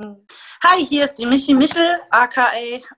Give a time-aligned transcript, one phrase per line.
[0.00, 2.48] Hi, hier ist die Michi Michel, aka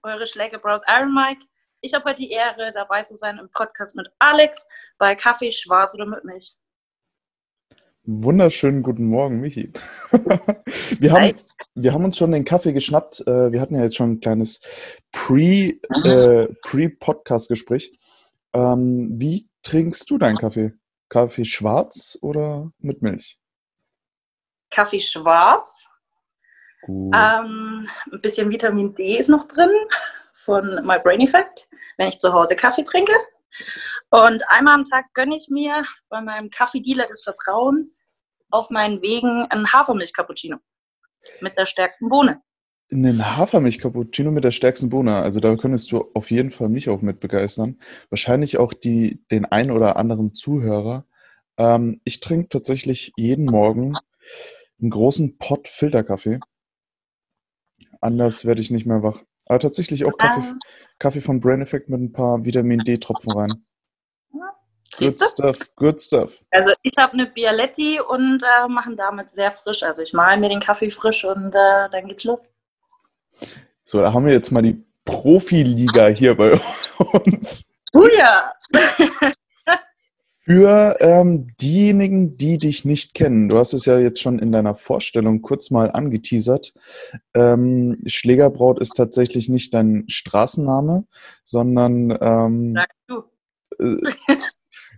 [0.03, 1.45] eure Schlägerbraut Iron Mike.
[1.83, 5.95] Ich habe heute die Ehre, dabei zu sein im Podcast mit Alex bei Kaffee Schwarz
[5.95, 6.57] oder mit Milch.
[8.05, 9.71] Wunderschönen guten Morgen, Michi.
[10.99, 11.39] wir, haben,
[11.75, 13.27] wir haben uns schon den Kaffee geschnappt.
[13.27, 14.61] Äh, wir hatten ja jetzt schon ein kleines
[15.13, 15.75] Pre,
[16.05, 17.93] äh, Pre-Podcast-Gespräch.
[18.55, 20.73] Ähm, wie trinkst du deinen Kaffee?
[21.11, 23.39] Kaffee schwarz oder mit Milch?
[24.71, 25.86] Kaffee schwarz.
[26.89, 29.71] Ähm, ein bisschen Vitamin D ist noch drin
[30.33, 33.13] von My Brain Effect, wenn ich zu Hause Kaffee trinke.
[34.11, 38.05] Und einmal am Tag gönne ich mir bei meinem Kaffeedealer des Vertrauens
[38.51, 40.59] auf meinen Wegen einen Hafermilch-Cappuccino
[41.41, 42.41] mit der stärksten Bohne.
[42.93, 45.17] Einen Hafermilch-Cappuccino mit der stärksten Bohne.
[45.17, 47.81] Also da könntest du auf jeden Fall mich auch mit begeistern.
[48.11, 51.05] Wahrscheinlich auch die, den ein oder anderen Zuhörer.
[51.57, 53.95] Ähm, ich trinke tatsächlich jeden Morgen
[54.81, 56.39] einen großen Pott Filterkaffee.
[58.07, 59.21] Anders werde ich nicht mehr wach.
[59.47, 60.55] Aber tatsächlich auch Kaffee, ah.
[61.01, 63.49] Kaffee von Brain Effect mit ein paar Vitamin D-Tropfen rein.
[64.97, 66.45] Good stuff, good stuff.
[66.53, 69.83] Also ich habe eine Bialetti und äh, machen damit sehr frisch.
[69.83, 72.43] Also ich male mir den Kaffee frisch und äh, dann geht's los.
[73.83, 76.53] So, da haben wir jetzt mal die Profiliga hier bei
[77.25, 77.75] uns.
[77.93, 78.53] Oh ja!
[80.49, 84.77] Für ähm, diejenigen, die dich nicht kennen, du hast es ja jetzt schon in deiner
[84.77, 86.73] Vorstellung kurz mal angeteasert.
[87.35, 91.05] Ähm, Schlägerbraut ist tatsächlich nicht dein Straßenname,
[91.43, 93.25] sondern ähm, du.
[93.81, 93.97] Äh,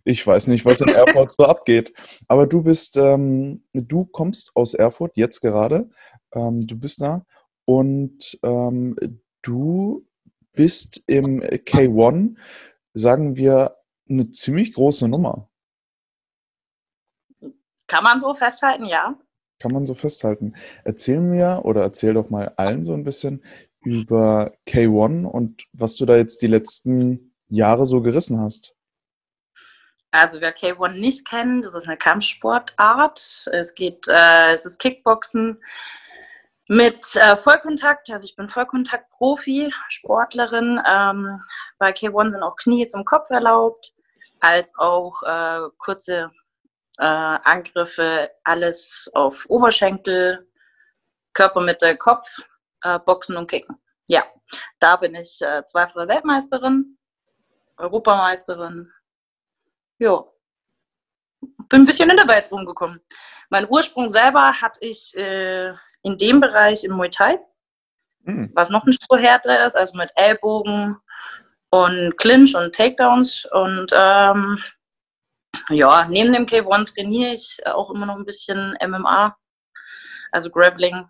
[0.04, 1.94] ich weiß nicht, was in Erfurt so abgeht.
[2.26, 5.88] Aber du bist, ähm, du kommst aus Erfurt jetzt gerade.
[6.34, 7.24] Ähm, du bist da
[7.64, 8.96] und ähm,
[9.40, 10.06] du
[10.52, 12.36] bist im K1,
[12.92, 13.77] sagen wir,
[14.08, 15.48] eine ziemlich große Nummer.
[17.88, 19.18] Kann man so festhalten, ja.
[19.58, 20.54] Kann man so festhalten.
[20.84, 23.42] Erzähl mir oder erzähl doch mal allen so ein bisschen
[23.80, 28.76] über K1 und was du da jetzt die letzten Jahre so gerissen hast.
[30.10, 33.48] Also wer K1 nicht kennt, das ist eine Kampfsportart.
[33.52, 35.62] Es geht, äh, es ist Kickboxen
[36.68, 38.10] mit äh, Vollkontakt.
[38.10, 40.80] Also ich bin Vollkontakt-Profi, Sportlerin.
[40.86, 41.42] Ähm,
[41.78, 43.94] bei K1 sind auch Knie zum Kopf erlaubt
[44.40, 46.30] als auch äh, kurze
[46.98, 50.48] äh, Angriffe, alles auf Oberschenkel,
[51.32, 52.26] Körpermitte, Kopf,
[52.82, 53.76] äh, Boxen und Kicken.
[54.08, 54.24] Ja,
[54.78, 56.98] da bin ich äh, zweifache Weltmeisterin,
[57.76, 58.90] Europameisterin.
[59.98, 60.24] Ja,
[61.40, 63.00] bin ein bisschen in der Welt rumgekommen.
[63.50, 65.72] Mein Ursprung selber hatte ich äh,
[66.02, 67.38] in dem Bereich im Muay Thai,
[68.22, 68.50] mhm.
[68.54, 70.96] was noch ein Spur härter ist, also mit Ellbogen,
[71.70, 73.46] und Clinch und Takedowns.
[73.52, 74.58] Und ähm,
[75.70, 79.36] ja, neben dem K1 trainiere ich auch immer noch ein bisschen MMA,
[80.32, 81.06] also Grappling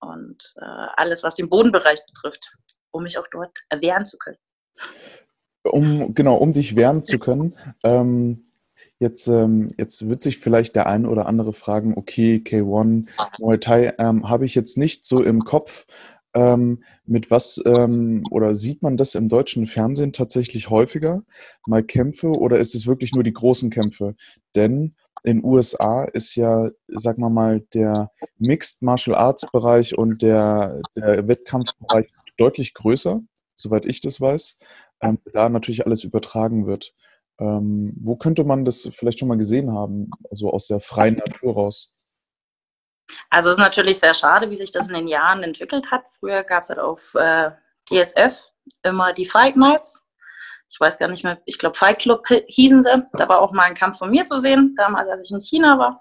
[0.00, 2.56] und äh, alles, was den Bodenbereich betrifft,
[2.90, 4.38] um mich auch dort wehren zu können.
[5.64, 7.56] Um, genau, um dich wehren zu können.
[7.82, 8.44] Ähm,
[8.98, 13.08] jetzt, ähm, jetzt wird sich vielleicht der eine oder andere fragen, okay, K1,
[13.38, 15.86] Muay Thai ähm, habe ich jetzt nicht so im Kopf.
[16.34, 21.22] Ähm, mit was ähm, oder sieht man das im deutschen Fernsehen tatsächlich häufiger?
[21.66, 24.14] Mal Kämpfe oder ist es wirklich nur die großen Kämpfe?
[24.54, 24.94] Denn
[25.24, 31.26] in USA ist ja, sagen wir mal, der Mixed Martial Arts Bereich und der, der
[31.26, 32.06] Wettkampfbereich
[32.36, 33.20] deutlich größer,
[33.56, 34.58] soweit ich das weiß,
[35.00, 36.94] ähm, da natürlich alles übertragen wird.
[37.40, 41.54] Ähm, wo könnte man das vielleicht schon mal gesehen haben, also aus der freien Natur
[41.54, 41.94] raus?
[43.30, 46.04] Also es ist natürlich sehr schade, wie sich das in den Jahren entwickelt hat.
[46.18, 47.50] Früher gab es halt auf äh,
[47.90, 48.48] ESF
[48.82, 50.02] immer die Fight Nights.
[50.70, 53.02] Ich weiß gar nicht mehr, ich glaube Fight Club hießen sie.
[53.14, 55.78] Da war auch mal ein Kampf von mir zu sehen, damals als ich in China
[55.78, 56.00] war.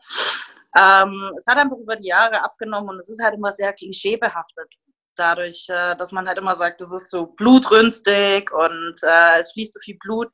[0.78, 4.75] Ähm, es hat einfach über die Jahre abgenommen und es ist halt immer sehr klischeebehaftet.
[5.16, 9.73] Dadurch, äh, dass man halt immer sagt, es ist so blutrünstig und äh, es fließt
[9.73, 10.29] so viel Blut.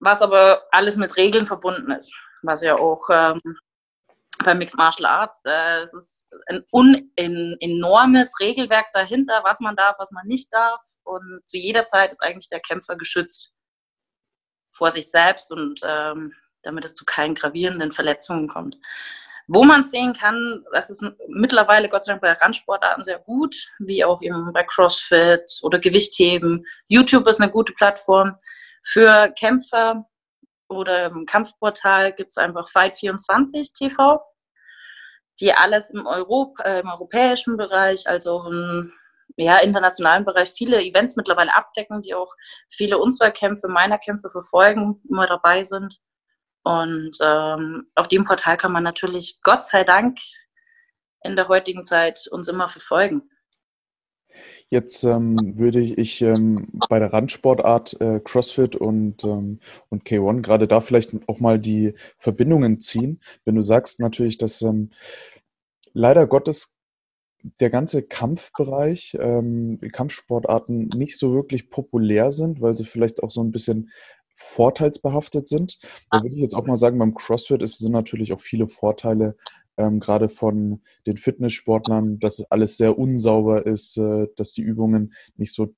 [0.00, 2.14] Was aber alles mit Regeln verbunden ist.
[2.42, 3.40] Was ja auch ähm,
[4.44, 5.40] beim Mixed Martial Arts.
[5.44, 10.52] Äh, es ist ein, un, ein enormes Regelwerk dahinter, was man darf, was man nicht
[10.52, 10.80] darf.
[11.04, 13.52] Und zu jeder Zeit ist eigentlich der Kämpfer geschützt
[14.72, 16.32] vor sich selbst und ähm,
[16.62, 18.76] damit es zu keinen gravierenden Verletzungen kommt.
[19.48, 23.56] Wo man es sehen kann, das ist mittlerweile Gott sei Dank bei Randsportarten sehr gut,
[23.78, 26.66] wie auch eben bei CrossFit oder Gewichtheben.
[26.88, 28.36] YouTube ist eine gute Plattform
[28.82, 30.06] für Kämpfer,
[30.68, 34.20] oder im Kampfportal gibt es einfach Fight24 TV,
[35.40, 38.92] die alles im, Europ äh, im europäischen Bereich, also im
[39.36, 42.32] ja, internationalen Bereich viele Events mittlerweile abdecken, die auch
[42.68, 45.98] viele unserer Kämpfe, meiner Kämpfe verfolgen, immer dabei sind.
[46.64, 50.18] Und ähm, auf dem Portal kann man natürlich, Gott sei Dank,
[51.22, 53.30] in der heutigen Zeit uns immer verfolgen.
[54.70, 60.68] Jetzt ähm, würde ich ähm, bei der Randsportart äh, CrossFit und, ähm, und K1 gerade
[60.68, 63.20] da vielleicht auch mal die Verbindungen ziehen.
[63.44, 64.90] Wenn du sagst natürlich, dass ähm,
[65.94, 66.74] leider Gottes
[67.60, 73.42] der ganze Kampfbereich, ähm, Kampfsportarten nicht so wirklich populär sind, weil sie vielleicht auch so
[73.42, 73.90] ein bisschen
[74.34, 75.78] vorteilsbehaftet sind.
[76.10, 79.36] Da würde ich jetzt auch mal sagen, beim CrossFit ist, sind natürlich auch viele Vorteile
[79.78, 85.54] ähm, gerade von den Fitnesssportlern, dass alles sehr unsauber ist, äh, dass die Übungen nicht
[85.54, 85.74] so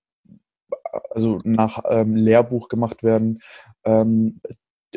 [1.11, 3.41] also nach ähm, Lehrbuch gemacht werden.
[3.85, 4.41] Ähm,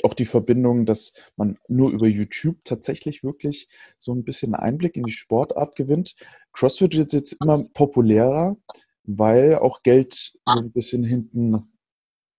[0.02, 3.68] auch die Verbindung, dass man nur über YouTube tatsächlich wirklich
[3.98, 6.16] so ein bisschen Einblick in die Sportart gewinnt.
[6.52, 8.58] CrossFit wird jetzt immer populärer,
[9.04, 11.54] weil auch Geld so ein bisschen hinten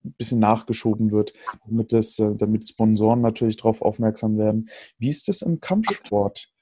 [0.05, 1.32] ein bisschen nachgeschoben wird,
[1.66, 4.69] damit, das, äh, damit Sponsoren natürlich darauf aufmerksam werden.
[4.99, 6.53] Wie ist das im Kampfsport?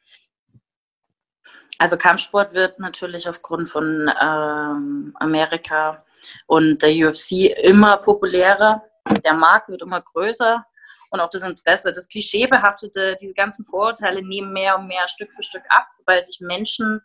[1.79, 6.05] Also Kampfsport wird natürlich aufgrund von ähm, Amerika
[6.47, 8.83] und der UFC immer populärer.
[9.25, 10.65] Der Markt wird immer größer
[11.11, 15.43] und auch das Interesse, das Klischeebehaftete, diese ganzen Vorurteile nehmen mehr und mehr Stück für
[15.43, 17.01] Stück ab, weil sich Menschen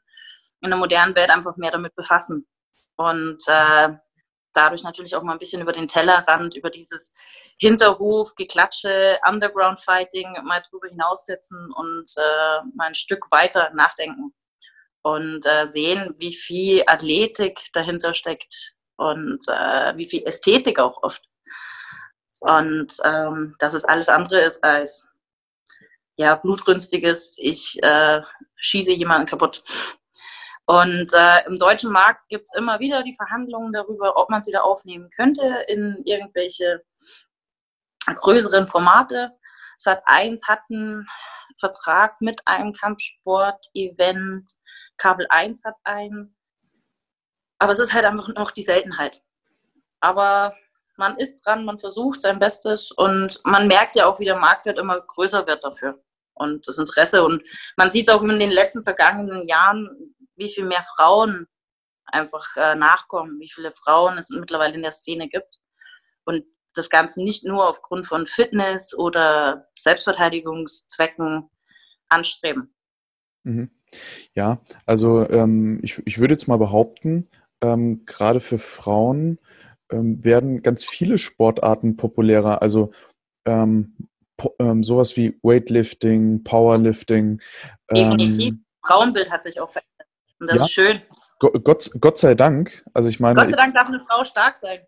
[0.62, 2.48] in der modernen Welt einfach mehr damit befassen.
[2.96, 3.90] Und äh,
[4.54, 7.14] dadurch natürlich auch mal ein bisschen über den Tellerrand, über dieses
[7.60, 14.34] Hinterhof, Geklatsche, Underground-Fighting mal drüber hinaussetzen und äh, mal ein Stück weiter nachdenken
[15.08, 21.24] und äh, sehen, wie viel Athletik dahinter steckt und äh, wie viel Ästhetik auch oft.
[22.42, 25.08] Und ähm, dass es alles andere ist als
[26.18, 28.22] ja, blutrünstiges, ich äh,
[28.58, 29.64] schieße jemanden kaputt.
[30.66, 34.48] Und äh, im deutschen Markt gibt es immer wieder die Verhandlungen darüber, ob man es
[34.48, 36.84] wieder aufnehmen könnte in irgendwelche
[38.06, 39.32] größeren Formate.
[39.78, 41.08] Sat 1 hat einen
[41.60, 44.52] Vertrag mit einem Kampfsport-Event,
[44.98, 46.36] Kabel 1 hat einen.
[47.60, 49.22] Aber es ist halt einfach noch die Seltenheit.
[50.00, 50.56] Aber
[50.98, 54.80] man ist dran, man versucht sein Bestes und man merkt ja auch, wie der Marktwert
[54.80, 57.24] immer größer wird dafür und das Interesse.
[57.24, 61.48] Und man sieht auch in den letzten vergangenen Jahren, wie viel mehr Frauen
[62.06, 65.60] einfach äh, nachkommen, wie viele Frauen es mittlerweile in der Szene gibt.
[66.26, 66.46] Und
[66.78, 71.50] das Ganze nicht nur aufgrund von Fitness oder Selbstverteidigungszwecken
[72.10, 72.74] anstreben.
[73.44, 73.72] Mhm.
[74.34, 77.30] Ja, also ähm, ich, ich würde jetzt mal behaupten,
[77.62, 79.40] ähm, gerade für Frauen
[79.90, 82.62] ähm, werden ganz viele Sportarten populärer.
[82.62, 82.92] Also
[83.46, 83.96] ähm,
[84.36, 87.42] po, ähm, sowas wie Weightlifting, Powerlifting.
[87.90, 88.54] Definitiv.
[88.54, 90.08] Ähm, Frauenbild hat sich auch verändert.
[90.40, 91.02] Und das ja, ist schön.
[91.40, 92.84] Gott, Gott sei Dank.
[92.94, 93.40] Also ich meine.
[93.40, 94.80] Gott sei Dank darf eine Frau stark sein.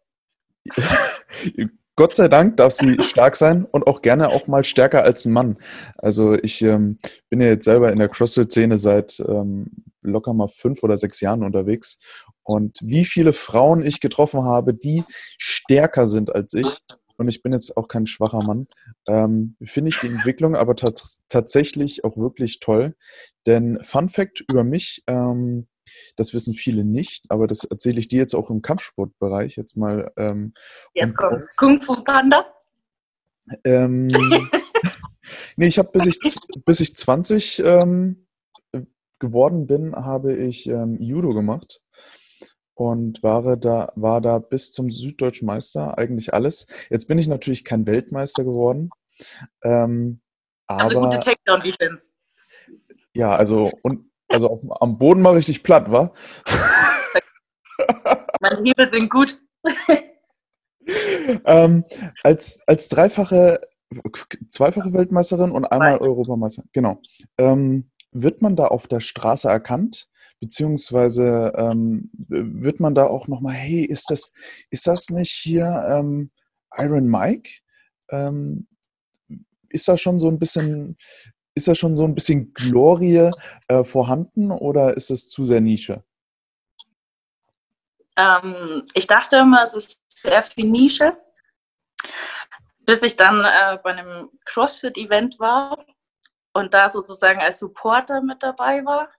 [1.99, 5.33] Gott sei Dank darf sie stark sein und auch gerne auch mal stärker als ein
[5.33, 5.57] Mann.
[5.97, 6.97] Also ich ähm,
[7.29, 11.43] bin ja jetzt selber in der CrossFit-Szene seit ähm, locker mal fünf oder sechs Jahren
[11.43, 11.99] unterwegs.
[12.43, 15.03] Und wie viele Frauen ich getroffen habe, die
[15.37, 16.79] stärker sind als ich,
[17.17, 18.67] und ich bin jetzt auch kein schwacher Mann,
[19.05, 22.95] ähm, finde ich die Entwicklung aber tatsächlich auch wirklich toll.
[23.45, 25.67] Denn Fun Fact über mich, ähm,
[26.15, 30.11] das wissen viele nicht, aber das erzähle ich dir jetzt auch im Kampfsportbereich jetzt mal.
[30.17, 30.53] Ähm,
[30.93, 32.45] jetzt kommt Kung Fu Panda.
[33.63, 34.07] Ähm,
[35.57, 36.19] nee, ich habe bis ich,
[36.65, 38.27] bis ich 20 ähm,
[39.19, 41.81] geworden bin, habe ich ähm, Judo gemacht
[42.73, 46.65] und war da, war da bis zum süddeutschen Meister eigentlich alles.
[46.89, 48.89] Jetzt bin ich natürlich kein Weltmeister geworden.
[49.63, 50.17] Ähm,
[50.65, 52.13] aber Eine gute Takedown-Defense.
[53.13, 56.13] Ja, also und also auf, am Boden mache ich dich platt, wa?
[58.39, 59.41] Meine Hebel sind gut.
[61.45, 61.83] ähm,
[62.23, 63.61] als, als dreifache,
[64.49, 66.01] zweifache Weltmeisterin und einmal Nein.
[66.01, 67.01] Europameister, genau.
[67.37, 70.07] Ähm, wird man da auf der Straße erkannt?
[70.39, 74.31] Beziehungsweise ähm, wird man da auch nochmal, hey, ist das,
[74.69, 76.31] ist das nicht hier ähm,
[76.77, 77.49] Iron Mike?
[78.09, 78.67] Ähm,
[79.69, 80.97] ist da schon so ein bisschen
[81.59, 83.31] ist da schon so ein bisschen Glorie
[83.67, 86.03] äh, vorhanden oder ist es zu sehr Nische?
[88.15, 91.17] Ähm, ich dachte immer, es ist sehr viel Nische,
[92.79, 95.85] bis ich dann äh, bei einem CrossFit-Event war
[96.53, 99.09] und da sozusagen als Supporter mit dabei war.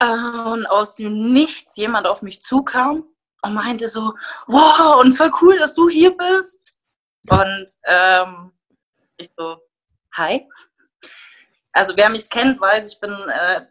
[0.00, 3.04] Äh, und aus dem Nichts jemand auf mich zukam
[3.42, 4.14] und meinte so,
[4.46, 6.78] wow, und voll cool, dass du hier bist.
[7.28, 8.52] Und ähm,
[9.18, 9.58] ich so,
[10.16, 10.48] hi.
[11.72, 13.62] Also wer mich kennt, weiß, ich bin äh,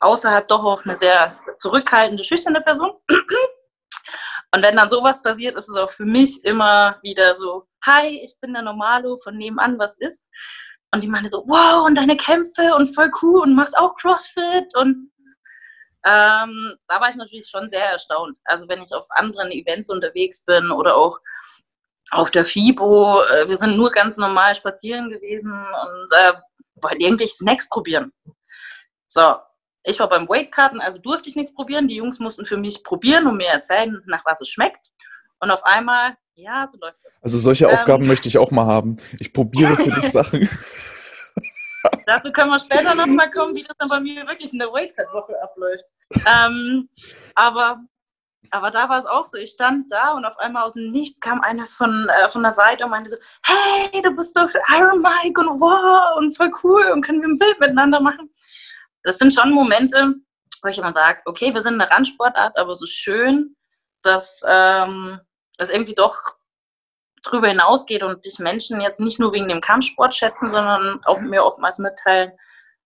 [0.00, 2.92] außerhalb doch auch eine sehr zurückhaltende, schüchterne Person.
[4.54, 8.38] Und wenn dann sowas passiert, ist es auch für mich immer wieder so, hi, ich
[8.40, 10.20] bin der Normalo von nebenan, was ist?
[10.94, 14.76] Und die meinte so, wow, und deine Kämpfe und voll cool und machst auch CrossFit
[14.76, 15.10] und
[16.04, 18.36] ähm, da war ich natürlich schon sehr erstaunt.
[18.44, 21.18] Also wenn ich auf anderen Events unterwegs bin oder auch
[22.12, 26.32] auf der FIBO, äh, wir sind nur ganz normal spazieren gewesen und äh,
[26.76, 28.12] wollten irgendwie Snacks probieren.
[29.08, 29.36] So,
[29.84, 31.88] ich war beim Weightkarten, also durfte ich nichts probieren.
[31.88, 34.88] Die Jungs mussten für mich probieren und mir erzählen, nach was es schmeckt.
[35.40, 37.18] Und auf einmal, ja, so läuft das.
[37.22, 38.96] Also solche ähm, Aufgaben möchte ich auch mal haben.
[39.18, 40.48] Ich probiere für dich Sachen.
[42.06, 45.34] Dazu können wir später nochmal kommen, wie das dann bei mir wirklich in der Weightcut-Woche
[45.42, 45.84] abläuft.
[46.14, 46.88] Ähm,
[47.34, 47.80] aber,
[48.50, 49.36] aber da war es auch so.
[49.38, 52.52] Ich stand da und auf einmal aus dem Nichts kam eine von, äh, von der
[52.52, 56.84] Seite und meinte so, hey, du bist doch Iron Mike und wow und voll cool
[56.92, 58.30] und können wir ein Bild miteinander machen.
[59.04, 60.14] Das sind schon Momente,
[60.62, 63.56] wo ich immer sage, okay, wir sind eine Randsportart, aber so schön,
[64.02, 65.20] dass ähm,
[65.58, 66.16] das irgendwie doch
[67.22, 71.44] drüber hinausgeht und dich Menschen jetzt nicht nur wegen dem Kampfsport schätzen, sondern auch mir
[71.44, 72.32] oftmals mitteilen,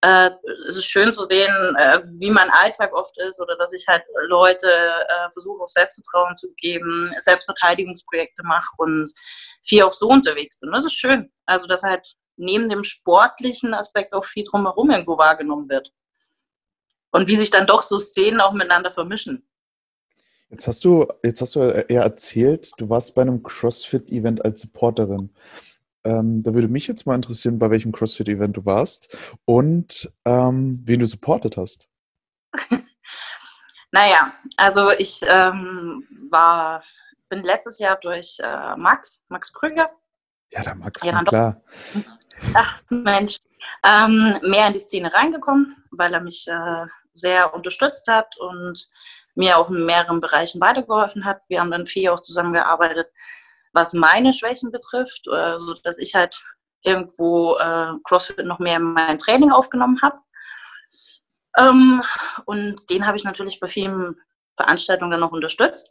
[0.03, 0.31] äh,
[0.69, 4.03] es ist schön zu sehen, äh, wie mein Alltag oft ist oder dass ich halt
[4.29, 9.11] Leute äh, versuche, auch Selbstvertrauen zu geben, Selbstverteidigungsprojekte mache und
[9.65, 10.71] viel auch so unterwegs bin.
[10.73, 11.33] Das ist schön.
[11.47, 15.93] Also, dass halt neben dem sportlichen Aspekt auch viel drumherum irgendwo wahrgenommen wird.
[17.11, 19.49] Und wie sich dann doch so Szenen auch miteinander vermischen.
[20.51, 25.35] Jetzt hast du, jetzt hast du eher erzählt, du warst bei einem CrossFit-Event als Supporterin.
[26.07, 31.01] Ähm, da würde mich jetzt mal interessieren, bei welchem CrossFit-Event du warst und ähm, wen
[31.01, 31.89] du supportet hast.
[33.91, 36.85] naja, also ich ähm, war,
[37.29, 39.91] bin letztes Jahr durch äh, Max, Max Krüger.
[40.53, 41.61] Ja, der Max, ja, klar.
[42.55, 43.39] Ach, Mensch.
[43.85, 48.89] Ähm, mehr in die Szene reingekommen, weil er mich äh, sehr unterstützt hat und
[49.35, 51.41] mir auch in mehreren Bereichen weitergeholfen hat.
[51.49, 53.09] Wir haben dann viel auch zusammengearbeitet,
[53.77, 56.43] was meine Schwächen betrifft, äh, dass ich halt
[56.83, 60.17] irgendwo äh, CrossFit noch mehr in mein Training aufgenommen habe.
[61.59, 62.03] Ähm,
[62.47, 64.17] und den habe ich natürlich bei vielen
[64.57, 65.91] Veranstaltungen dann noch unterstützt.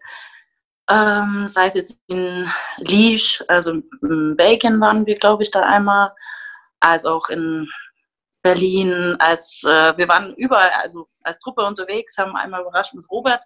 [0.90, 6.12] Ähm, sei es jetzt in Leash, also in Bacon waren wir, glaube ich, da einmal,
[6.80, 7.68] als auch in
[8.44, 13.42] Berlin, als äh, wir waren überall, also als Truppe unterwegs, haben einmal überrascht mit Robert.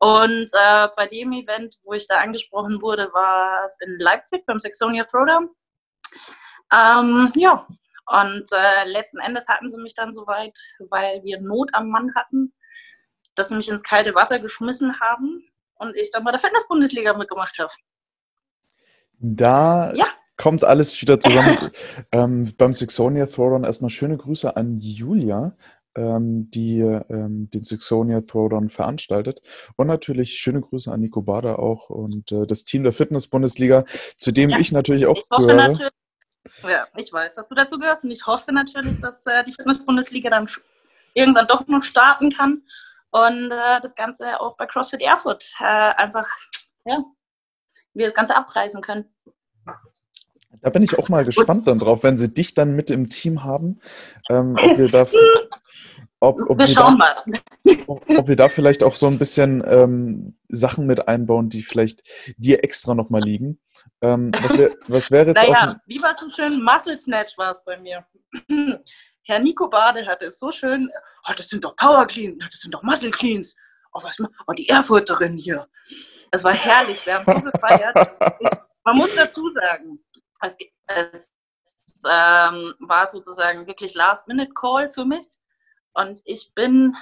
[0.00, 4.58] Und äh, bei dem Event, wo ich da angesprochen wurde, war es in Leipzig beim
[4.58, 5.50] Saxonia Throwdown.
[6.72, 7.66] Ähm, ja,
[8.06, 12.54] und äh, letzten Endes hatten sie mich dann soweit, weil wir Not am Mann hatten,
[13.34, 17.58] dass sie mich ins kalte Wasser geschmissen haben und ich dann bei der Fitness-Bundesliga mitgemacht
[17.58, 17.72] habe.
[19.18, 20.06] Da ja
[20.40, 21.70] kommt alles wieder zusammen.
[22.12, 25.54] ähm, beim Sixonia Throwdown erstmal schöne Grüße an Julia,
[26.50, 29.40] die ähm, den Sixonia Throwdown veranstaltet.
[29.76, 33.84] Und natürlich schöne Grüße an Nico Bader auch und äh, das Team der Fitness-Bundesliga,
[34.16, 35.72] zu dem ja, ich natürlich auch ich gehöre.
[36.62, 40.30] Ja, ich weiß, dass du dazu gehörst und ich hoffe natürlich, dass äh, die Fitness-Bundesliga
[40.30, 40.48] dann
[41.14, 42.62] irgendwann doch noch starten kann
[43.10, 46.26] und äh, das Ganze auch bei CrossFit Erfurt äh, einfach,
[46.84, 47.04] ja,
[47.94, 49.12] wir das Ganze abreißen können.
[50.62, 53.44] Da bin ich auch mal gespannt dann drauf, wenn sie dich dann mit im Team
[53.44, 53.80] haben,
[54.28, 55.06] ähm, ob wir da,
[56.20, 57.76] ob, ob wir, schauen da, mal.
[57.86, 62.02] Ob, wir da vielleicht auch so ein bisschen ähm, Sachen mit einbauen, die vielleicht
[62.36, 63.58] dir extra nochmal liegen.
[64.02, 66.62] Ähm, was, wär, was wäre jetzt naja, wie war es so schön?
[66.62, 68.04] Muscle Snatch war es bei mir.
[69.24, 70.90] Herr Nico Bade hatte es so schön,
[71.28, 73.54] oh, das sind doch Power Cleans, das sind doch Muscle Cleans.
[73.92, 75.66] Oh, was, oh, die Erfurterin hier.
[76.30, 77.96] Es war herrlich, wir haben so gefeiert.
[78.40, 78.50] Ich,
[78.84, 79.98] man muss dazu sagen,
[80.40, 80.56] es,
[80.86, 81.32] es
[82.08, 85.38] ähm, war sozusagen wirklich Last-Minute-Call für mich.
[85.92, 86.96] Und ich bin,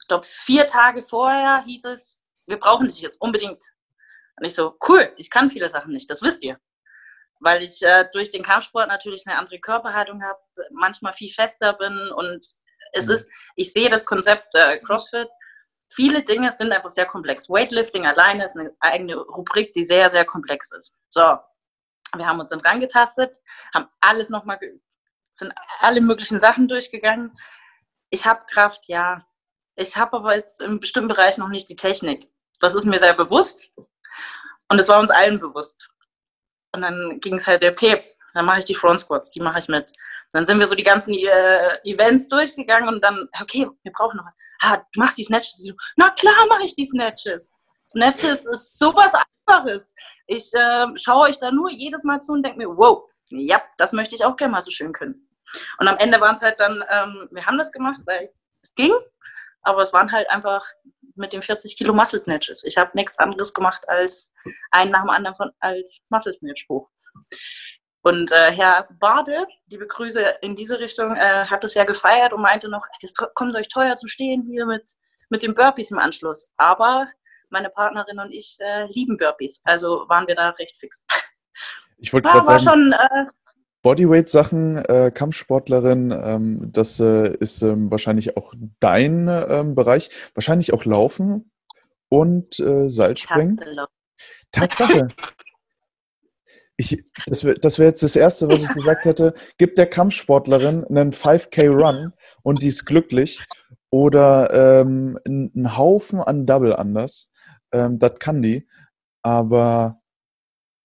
[0.00, 3.62] ich glaube, vier Tage vorher hieß es, wir brauchen dich jetzt unbedingt.
[4.36, 6.58] Und ich so, cool, ich kann viele Sachen nicht, das wisst ihr.
[7.40, 10.38] Weil ich äh, durch den Kampfsport natürlich eine andere Körperhaltung habe,
[10.70, 12.46] manchmal viel fester bin und
[12.92, 13.12] es mhm.
[13.12, 15.28] ist, ich sehe das Konzept äh, CrossFit.
[15.92, 17.50] Viele Dinge sind einfach sehr komplex.
[17.50, 20.94] Weightlifting alleine ist eine eigene Rubrik, die sehr, sehr komplex ist.
[21.08, 21.36] So,
[22.16, 23.40] wir haben uns dann rangetastet,
[23.74, 24.84] haben alles nochmal geübt,
[25.30, 27.36] sind alle möglichen Sachen durchgegangen.
[28.10, 29.26] Ich habe Kraft, ja.
[29.76, 32.30] Ich habe aber jetzt im bestimmten Bereich noch nicht die Technik.
[32.60, 33.70] Das ist mir sehr bewusst
[34.68, 35.90] und es war uns allen bewusst.
[36.72, 38.02] Und dann ging es halt, okay,
[38.34, 39.92] dann mache ich die Front Squats, die mache ich mit.
[40.32, 44.26] Dann sind wir so die ganzen äh, Events durchgegangen und dann, okay, wir brauchen noch.
[44.62, 45.62] Ah, du machst die Snatches.
[45.96, 47.52] Na klar mache ich die Snatches.
[47.88, 49.12] Snatches ist sowas
[49.46, 49.94] Einfaches.
[50.26, 53.92] Ich äh, schaue euch da nur jedes Mal zu und denke mir, wow, ja, das
[53.92, 55.28] möchte ich auch gerne mal so schön können.
[55.78, 58.32] Und am Ende waren es halt dann, ähm, wir haben das gemacht, weil
[58.62, 58.92] es ging,
[59.62, 60.64] aber es waren halt einfach
[61.14, 62.64] mit den 40 Kilo Muscle Snatches.
[62.64, 64.30] Ich habe nichts anderes gemacht als
[64.70, 66.88] einen nach dem anderen von, als Muscle Snatch hoch.
[68.02, 72.42] Und äh, Herr Bade, liebe Grüße in diese Richtung, äh, hat es ja gefeiert und
[72.42, 74.90] meinte noch, es kommt euch teuer zu stehen hier mit,
[75.28, 76.50] mit den Burpees im Anschluss.
[76.56, 77.06] Aber
[77.52, 81.04] meine Partnerin und ich äh, lieben Burpees, also waren wir da recht fix.
[81.98, 83.26] Ich wollte gerade sagen, schon, äh,
[83.82, 90.10] Bodyweight-Sachen, äh, Kampfsportlerin, ähm, das äh, ist ähm, wahrscheinlich auch dein ähm, Bereich.
[90.34, 91.50] Wahrscheinlich auch Laufen
[92.08, 93.60] und äh, Seilspringen.
[94.50, 95.08] Tatsache.
[96.78, 99.34] Ich, das wäre wär jetzt das Erste, was ich gesagt hätte.
[99.58, 103.46] Gibt der Kampfsportlerin einen 5K-Run und die ist glücklich
[103.90, 107.30] oder ähm, einen Haufen an Double anders.
[107.72, 108.68] Ähm, das kann die.
[109.22, 110.00] Aber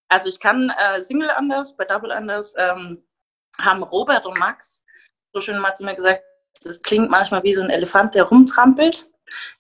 [0.10, 3.04] also ich kann äh, Single anders, bei Double anders ähm,
[3.60, 4.84] haben Robert und Max
[5.34, 6.24] so schön mal zu mir gesagt,
[6.64, 9.10] das klingt manchmal wie so ein Elefant, der rumtrampelt.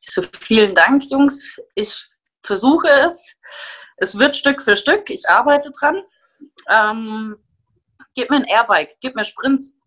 [0.01, 1.59] Ich so, vielen Dank, Jungs.
[1.75, 2.07] Ich
[2.43, 3.35] versuche es.
[3.97, 5.09] Es wird Stück für Stück.
[5.09, 6.01] Ich arbeite dran.
[6.69, 7.37] Ähm,
[8.15, 9.77] gib mir ein Airbike, gib mir Sprints.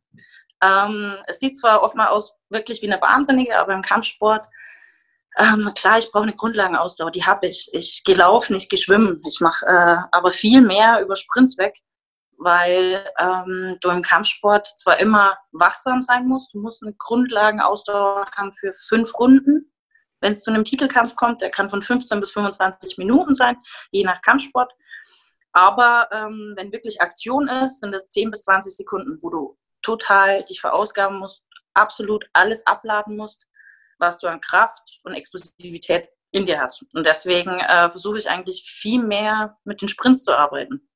[0.63, 4.47] Ähm, es sieht zwar oft mal aus wirklich wie eine Wahnsinnige, aber im Kampfsport
[5.41, 7.71] ähm, klar, ich brauche eine Grundlagenausdauer, die habe ich.
[7.73, 11.79] Ich gehe laufen, ich gehe schwimmen, ich mache äh, aber viel mehr über Sprints weg,
[12.37, 18.53] weil ähm, du im Kampfsport zwar immer wachsam sein musst, du musst eine Grundlagenausdauer haben
[18.53, 19.73] für fünf Runden.
[20.21, 23.57] Wenn es zu einem Titelkampf kommt, der kann von 15 bis 25 Minuten sein,
[23.91, 24.71] je nach Kampfsport.
[25.53, 30.45] Aber ähm, wenn wirklich Aktion ist, sind es 10 bis 20 Sekunden, wo du total
[30.45, 31.43] dich verausgaben musst,
[31.73, 33.47] absolut alles abladen musst
[34.01, 36.85] was du an Kraft und Explosivität in dir hast.
[36.95, 40.89] Und deswegen äh, versuche ich eigentlich viel mehr mit den Sprints zu arbeiten.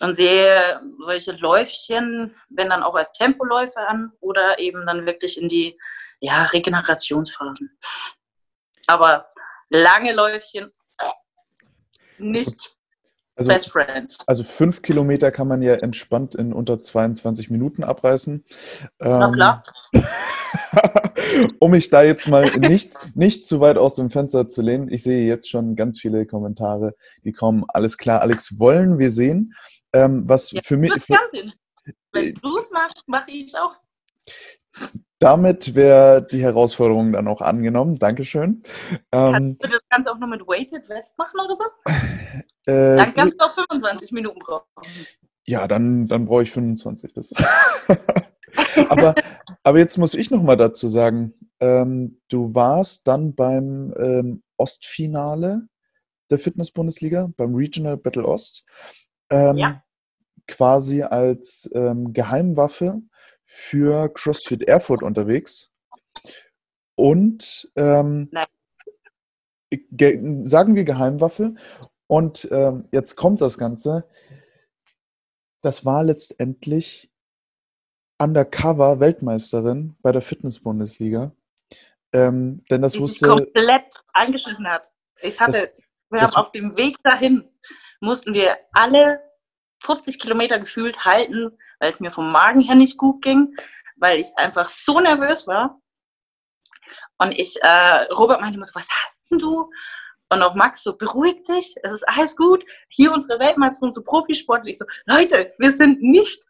[0.00, 5.48] Und sehe solche Läufchen, wenn dann auch als Tempoläufe an oder eben dann wirklich in
[5.48, 5.78] die
[6.20, 7.78] ja, Regenerationsphasen.
[8.86, 9.28] Aber
[9.70, 10.70] lange Läufchen
[12.18, 12.74] nicht
[13.36, 14.18] also, Best Friends.
[14.26, 18.44] Also fünf Kilometer kann man ja entspannt in unter 22 Minuten abreißen.
[18.98, 19.62] Na klar.
[21.58, 25.02] um mich da jetzt mal nicht, nicht zu weit aus dem Fenster zu lehnen, ich
[25.02, 27.64] sehe jetzt schon ganz viele Kommentare, die kommen.
[27.68, 29.54] Alles klar, Alex, wollen wir sehen?
[29.92, 30.92] Ähm, was ja, für mich.
[30.92, 31.16] Für,
[32.12, 33.76] Wenn äh, du es machst, mache ich es auch.
[35.18, 37.98] Damit wäre die Herausforderung dann auch angenommen.
[37.98, 38.62] Dankeschön.
[39.10, 41.64] Kannst ähm, du das Ganze auch nur mit Weighted Vest machen oder so?
[42.66, 44.66] Äh, dann kannst du auch 25 Minuten brauchen.
[45.46, 47.12] Ja, dann, dann brauche ich 25.
[47.12, 47.32] Das.
[48.88, 49.14] aber,
[49.62, 55.68] aber jetzt muss ich noch mal dazu sagen, ähm, du warst dann beim ähm, Ostfinale
[56.30, 58.64] der Fitness-Bundesliga, beim Regional Battle Ost,
[59.30, 59.82] ähm, ja.
[60.46, 63.02] quasi als ähm, Geheimwaffe
[63.44, 65.70] für CrossFit Erfurt unterwegs.
[66.96, 68.30] Und ähm,
[70.44, 71.54] sagen wir Geheimwaffe.
[72.06, 74.08] Und ähm, jetzt kommt das Ganze.
[75.62, 77.10] Das war letztendlich
[78.18, 81.32] Undercover-Weltmeisterin bei der Fitness-Bundesliga.
[82.12, 83.28] Ähm, denn das die wusste.
[83.28, 84.92] komplett angeschissen hat.
[85.20, 85.70] Ich hatte, das,
[86.10, 87.48] wir haben auf dem Weg dahin,
[88.00, 89.20] mussten wir alle
[89.82, 93.56] 50 Kilometer gefühlt halten, weil es mir vom Magen her nicht gut ging,
[93.96, 95.80] weil ich einfach so nervös war.
[97.18, 99.70] Und ich, äh, Robert meinte immer so, was hast denn du?
[100.30, 102.64] Und auch Max so, beruhig dich, es ist alles gut.
[102.88, 104.68] Hier unsere Weltmeisterin, so Profisportler.
[104.68, 106.42] Ich so, Leute, wir sind nicht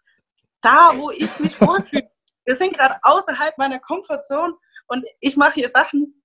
[0.65, 2.11] da, wo ich mich wohlfühle.
[2.45, 4.55] Wir sind gerade außerhalb meiner Komfortzone
[4.87, 6.23] und ich mache hier Sachen,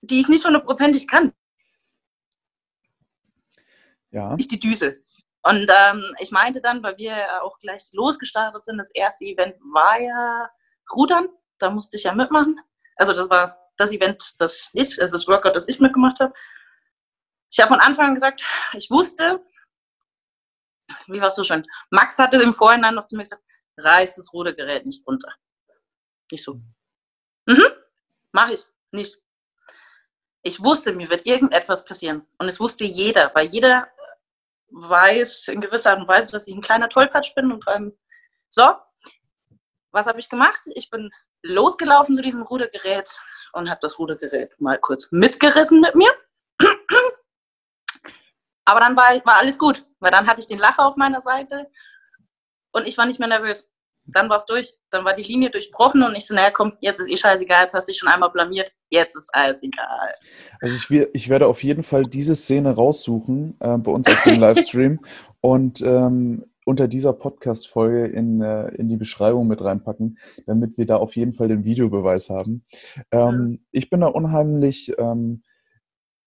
[0.00, 1.32] die ich nicht hundertprozentig kann.
[4.10, 4.36] Ja.
[4.36, 5.00] Nicht die Düse.
[5.42, 9.56] Und ähm, ich meinte dann, weil wir ja auch gleich losgestartet sind, das erste Event
[9.72, 10.50] war ja
[10.94, 11.28] Rudern.
[11.58, 12.60] Da musste ich ja mitmachen.
[12.96, 16.32] Also das war das Event, das ich, also das Workout, das ich mitgemacht habe.
[17.50, 19.44] Ich habe von Anfang an gesagt, ich wusste,
[21.06, 21.66] wie war es so schön?
[21.90, 23.42] Max hatte im Vorhinein noch zu mir gesagt,
[23.76, 25.32] reiß das Rudergerät nicht runter.
[26.30, 26.60] Ich so,
[27.46, 27.68] mhm,
[28.32, 29.18] mach ich nicht.
[30.42, 32.26] Ich wusste, mir wird irgendetwas passieren.
[32.38, 33.88] Und es wusste jeder, weil jeder
[34.70, 37.96] weiß in gewisser Art und Weise, dass ich ein kleiner Tollpatsch bin und vor allem,
[38.48, 38.74] so,
[39.90, 40.60] was habe ich gemacht?
[40.74, 41.10] Ich bin
[41.42, 43.08] losgelaufen zu diesem Rudergerät
[43.52, 46.12] und habe das Rudergerät mal kurz mitgerissen mit mir.
[48.64, 51.66] Aber dann war, war alles gut, weil dann hatte ich den Lacher auf meiner Seite
[52.72, 53.68] und ich war nicht mehr nervös.
[54.06, 57.00] Dann war es durch, dann war die Linie durchbrochen und ich so, naja, komm, jetzt
[57.00, 60.12] ist eh scheißegal, jetzt hast du dich schon einmal blamiert, jetzt ist alles egal.
[60.60, 64.40] Also ich, ich werde auf jeden Fall diese Szene raussuchen äh, bei uns auf dem
[64.40, 65.00] Livestream
[65.40, 70.96] und ähm, unter dieser Podcast-Folge in, äh, in die Beschreibung mit reinpacken, damit wir da
[70.96, 72.64] auf jeden Fall den Videobeweis haben.
[73.10, 75.42] Ähm, ich bin da unheimlich ähm,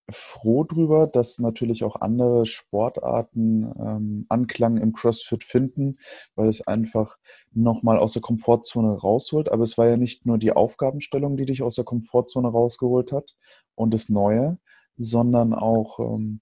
[0.09, 5.99] froh drüber, dass natürlich auch andere Sportarten ähm, Anklang im CrossFit finden,
[6.35, 7.17] weil es einfach
[7.51, 9.49] nochmal aus der Komfortzone rausholt.
[9.51, 13.35] Aber es war ja nicht nur die Aufgabenstellung, die dich aus der Komfortzone rausgeholt hat
[13.75, 14.59] und das Neue,
[14.95, 16.41] sondern auch, ähm,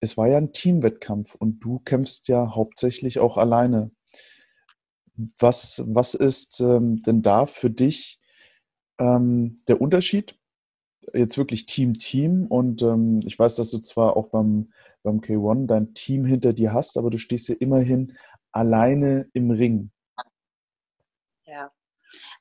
[0.00, 3.90] es war ja ein Teamwettkampf und du kämpfst ja hauptsächlich auch alleine.
[5.38, 8.20] Was, was ist ähm, denn da für dich
[8.98, 10.37] ähm, der Unterschied
[11.14, 15.94] jetzt wirklich Team-Team und ähm, ich weiß, dass du zwar auch beim, beim K1 dein
[15.94, 18.16] Team hinter dir hast, aber du stehst ja immerhin
[18.52, 19.90] alleine im Ring.
[21.44, 21.70] Ja.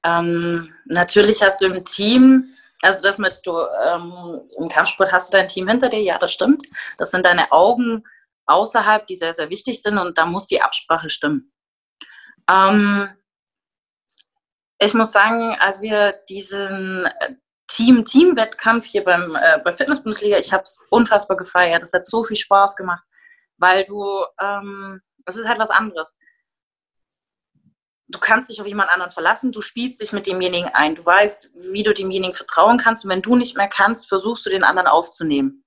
[0.03, 2.45] Ähm, natürlich hast du im Team,
[2.81, 3.53] also das mit du
[3.85, 6.67] ähm, im Kampfsport hast du dein Team hinter dir, ja, das stimmt.
[6.97, 8.03] Das sind deine Augen
[8.45, 11.51] außerhalb, die sehr, sehr wichtig sind und da muss die Absprache stimmen.
[12.49, 13.09] Ähm,
[14.79, 17.07] ich muss sagen, als wir diesen
[17.67, 20.37] Team-Team-Wettkampf hier beim, äh, bei Fitness-Bundesliga.
[20.37, 21.83] Ich habe es unfassbar gefeiert.
[21.83, 23.03] Es hat so viel Spaß gemacht,
[23.57, 26.17] weil du, ähm, es ist halt was anderes.
[28.09, 31.51] Du kannst dich auf jemand anderen verlassen, du spielst dich mit demjenigen ein, du weißt,
[31.73, 34.87] wie du demjenigen vertrauen kannst und wenn du nicht mehr kannst, versuchst du den anderen
[34.87, 35.65] aufzunehmen.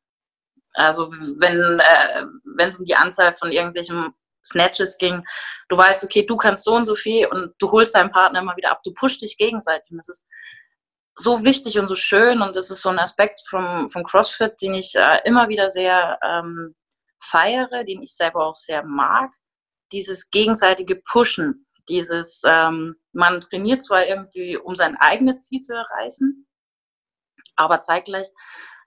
[0.72, 5.22] Also wenn äh, es um die Anzahl von irgendwelchen Snatches ging,
[5.68, 8.56] du weißt, okay, du kannst so und so viel und du holst deinen Partner immer
[8.56, 10.24] wieder ab, du pushst dich gegenseitig und das ist
[11.22, 14.74] so wichtig und so schön und das ist so ein Aspekt vom, vom CrossFit, den
[14.74, 16.74] ich äh, immer wieder sehr ähm,
[17.22, 19.32] feiere, den ich selber auch sehr mag.
[19.92, 26.46] Dieses gegenseitige Pushen, dieses, ähm, man trainiert zwar irgendwie, um sein eigenes Ziel zu erreichen,
[27.56, 28.28] aber zeitgleich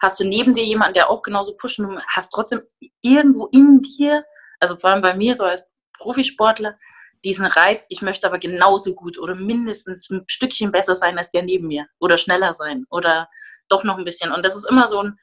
[0.01, 2.61] hast du neben dir jemanden, der auch genauso pushen und hast trotzdem
[3.01, 4.25] irgendwo in dir,
[4.59, 5.63] also vor allem bei mir so als
[5.97, 6.77] Profisportler,
[7.23, 11.43] diesen Reiz, ich möchte aber genauso gut oder mindestens ein Stückchen besser sein als der
[11.43, 13.29] neben mir oder schneller sein oder
[13.69, 14.31] doch noch ein bisschen.
[14.31, 15.19] Und das ist immer so ein,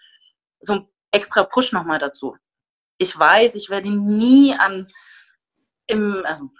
[0.60, 2.36] so ein extra Push nochmal dazu.
[2.98, 4.88] Ich weiß, ich werde nie an,
[5.86, 6.50] im, also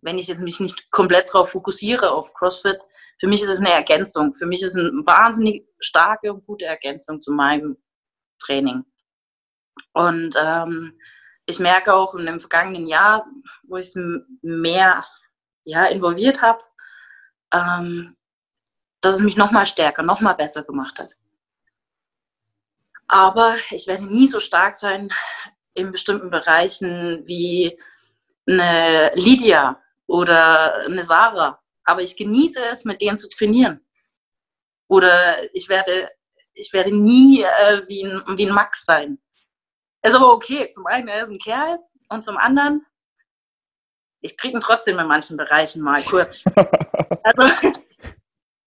[0.00, 2.78] wenn ich mich nicht komplett darauf fokussiere, auf CrossFit,
[3.18, 4.34] für mich ist es eine Ergänzung.
[4.34, 7.76] Für mich ist es eine wahnsinnig starke und gute Ergänzung zu meinem
[8.40, 8.84] Training.
[9.92, 10.98] Und ähm,
[11.46, 13.26] ich merke auch in dem vergangenen Jahr,
[13.64, 13.94] wo ich es
[14.42, 15.04] mehr
[15.64, 16.64] ja, involviert habe,
[17.52, 18.16] ähm,
[19.00, 21.10] dass es mich noch mal stärker, noch mal besser gemacht hat.
[23.08, 25.10] Aber ich werde nie so stark sein
[25.74, 27.78] in bestimmten Bereichen wie
[28.46, 31.60] eine Lydia oder eine Sarah.
[31.84, 33.84] Aber ich genieße es, mit denen zu trainieren.
[34.88, 36.10] Oder ich werde,
[36.54, 39.18] ich werde nie äh, wie, ein, wie ein Max sein.
[40.02, 40.68] Ist aber okay.
[40.70, 42.84] Zum einen, er ist ein Kerl und zum anderen,
[44.20, 46.44] ich kriege ihn trotzdem in manchen Bereichen mal kurz.
[47.24, 47.46] also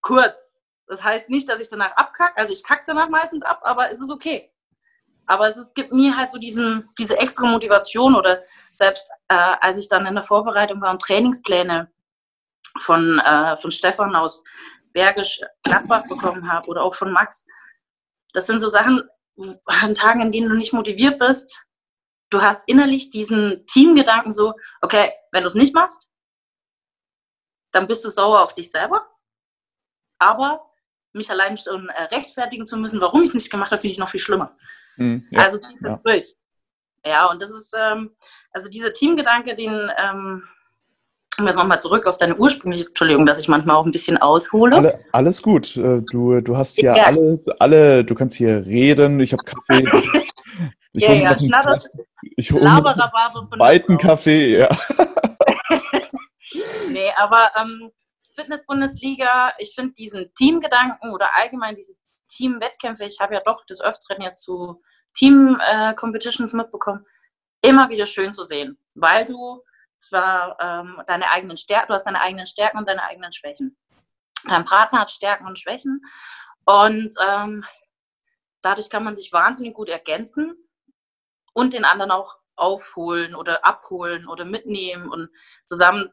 [0.01, 0.55] kurz.
[0.87, 2.37] Das heißt nicht, dass ich danach abkacke.
[2.37, 4.51] Also ich kacke danach meistens ab, aber es ist okay.
[5.25, 9.77] Aber es, ist, gibt mir halt so diesen, diese extra Motivation oder selbst äh, als
[9.77, 11.91] ich dann in der Vorbereitung war und Trainingspläne
[12.79, 14.43] von, äh, von Stefan aus
[14.93, 17.45] Bergisch Gladbach bekommen habe oder auch von Max.
[18.33, 19.03] Das sind so Sachen,
[19.65, 21.65] an Tagen, in denen du nicht motiviert bist,
[22.29, 26.07] du hast innerlich diesen Teamgedanken so, okay, wenn du es nicht machst,
[27.71, 29.05] dann bist du sauer auf dich selber.
[30.17, 30.71] Aber
[31.13, 33.97] mich allein schon äh, rechtfertigen zu müssen, warum ich es nicht gemacht habe, finde ich
[33.97, 34.57] noch viel schlimmer.
[34.97, 36.01] Mhm, ja, also ziehst es ja.
[36.03, 36.35] durch.
[37.05, 38.15] Ja, und das ist, ähm,
[38.51, 40.47] also dieser Teamgedanke, den, ähm,
[41.37, 44.75] und jetzt nochmal zurück auf deine ursprüngliche, Entschuldigung, dass ich manchmal auch ein bisschen aushole.
[44.75, 45.75] Alle, alles gut.
[45.75, 47.05] Äh, du, du hast hier ja.
[47.05, 49.19] alle, alle, du kannst hier reden.
[49.19, 49.85] Ich habe Kaffee.
[50.97, 51.73] Ich ja, ja, Schnatter,
[52.37, 54.69] ich hole einen zweiten Kaffee, ja.
[56.89, 57.91] nee, aber ähm,
[58.33, 61.95] Fitness-Bundesliga, ich finde diesen Teamgedanken oder allgemein diese
[62.29, 64.81] Team-Wettkämpfe, ich habe ja doch des Öfteren jetzt zu
[65.15, 67.05] Team-Competitions äh, mitbekommen,
[67.61, 69.61] immer wieder schön zu sehen, weil du
[69.97, 73.77] zwar ähm, deine eigenen Stärken, du hast deine eigenen Stärken und deine eigenen Schwächen.
[74.45, 76.01] Dein Partner hat Stärken und Schwächen
[76.65, 77.65] und ähm,
[78.61, 80.55] dadurch kann man sich wahnsinnig gut ergänzen
[81.53, 85.29] und den anderen auch aufholen oder abholen oder mitnehmen und
[85.65, 86.11] zusammen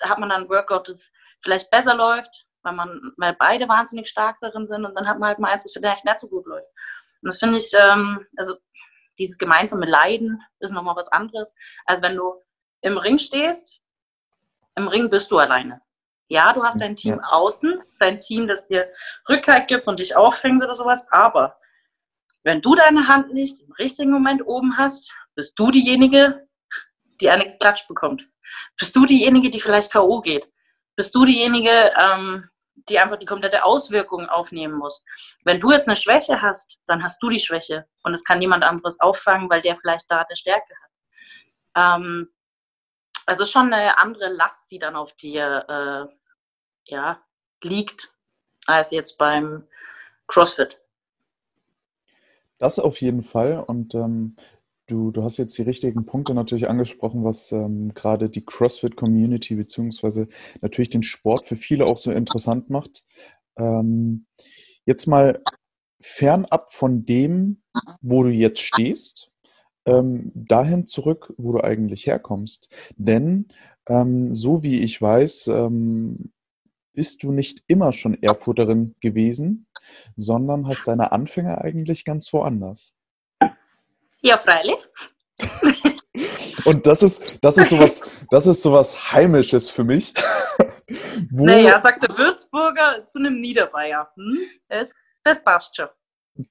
[0.00, 4.38] hat man dann ein Workout, das vielleicht besser läuft, weil man, weil beide wahnsinnig stark
[4.40, 6.68] darin sind und dann hat man halt mal eins, das vielleicht nicht so gut läuft.
[7.20, 8.54] Und das finde ich, ähm, also
[9.18, 12.34] dieses gemeinsame Leiden ist nochmal was anderes, als wenn du
[12.82, 13.80] im Ring stehst,
[14.76, 15.80] im Ring bist du alleine.
[16.28, 17.28] Ja, du hast dein Team ja.
[17.28, 18.88] außen, dein Team, das dir
[19.28, 21.58] Rückhalt gibt und dich auffängt oder sowas, aber
[22.44, 26.48] wenn du deine Hand nicht im richtigen Moment oben hast, bist du diejenige,
[27.20, 28.26] die eine Klatsch bekommt.
[28.78, 30.20] Bist du diejenige, die vielleicht K.O.
[30.20, 30.48] geht.
[30.96, 32.48] Bist du diejenige, ähm,
[32.88, 35.04] die einfach die komplette Auswirkung aufnehmen muss.
[35.44, 38.64] Wenn du jetzt eine Schwäche hast, dann hast du die Schwäche und es kann niemand
[38.64, 42.00] anderes auffangen, weil der vielleicht da eine Stärke hat.
[42.00, 42.28] Ähm,
[43.26, 46.14] also schon eine andere Last, die dann auf dir äh,
[46.92, 47.22] ja,
[47.62, 48.12] liegt,
[48.66, 49.64] als jetzt beim
[50.26, 50.80] CrossFit.
[52.58, 53.58] Das auf jeden Fall.
[53.58, 54.36] Und ähm,
[54.86, 60.28] du, du hast jetzt die richtigen Punkte natürlich angesprochen, was ähm, gerade die CrossFit-Community beziehungsweise
[60.60, 63.04] natürlich den Sport für viele auch so interessant macht.
[63.56, 64.26] Ähm,
[64.84, 65.42] jetzt mal
[66.00, 67.62] fernab von dem,
[68.00, 69.31] wo du jetzt stehst,
[69.86, 72.68] ähm, dahin zurück, wo du eigentlich herkommst.
[72.96, 73.48] Denn
[73.88, 76.32] ähm, so wie ich weiß, ähm,
[76.94, 79.66] bist du nicht immer schon Erfurterin gewesen,
[80.16, 82.94] sondern hast deine Anfänge eigentlich ganz woanders.
[84.20, 84.76] Ja, freilich.
[86.64, 90.12] Und das ist, das ist sowas, das ist sowas Heimisches für mich.
[91.30, 94.10] Wo, naja, sagt der Würzburger zu einem Niederbayer.
[94.14, 94.38] Hm?
[94.68, 94.90] Das,
[95.24, 95.88] das passt schon.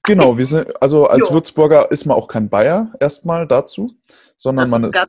[0.04, 1.36] Genau, wir sind, also als jo.
[1.36, 3.96] Würzburger ist man auch kein Bayer erstmal dazu,
[4.36, 5.08] sondern man ist, ist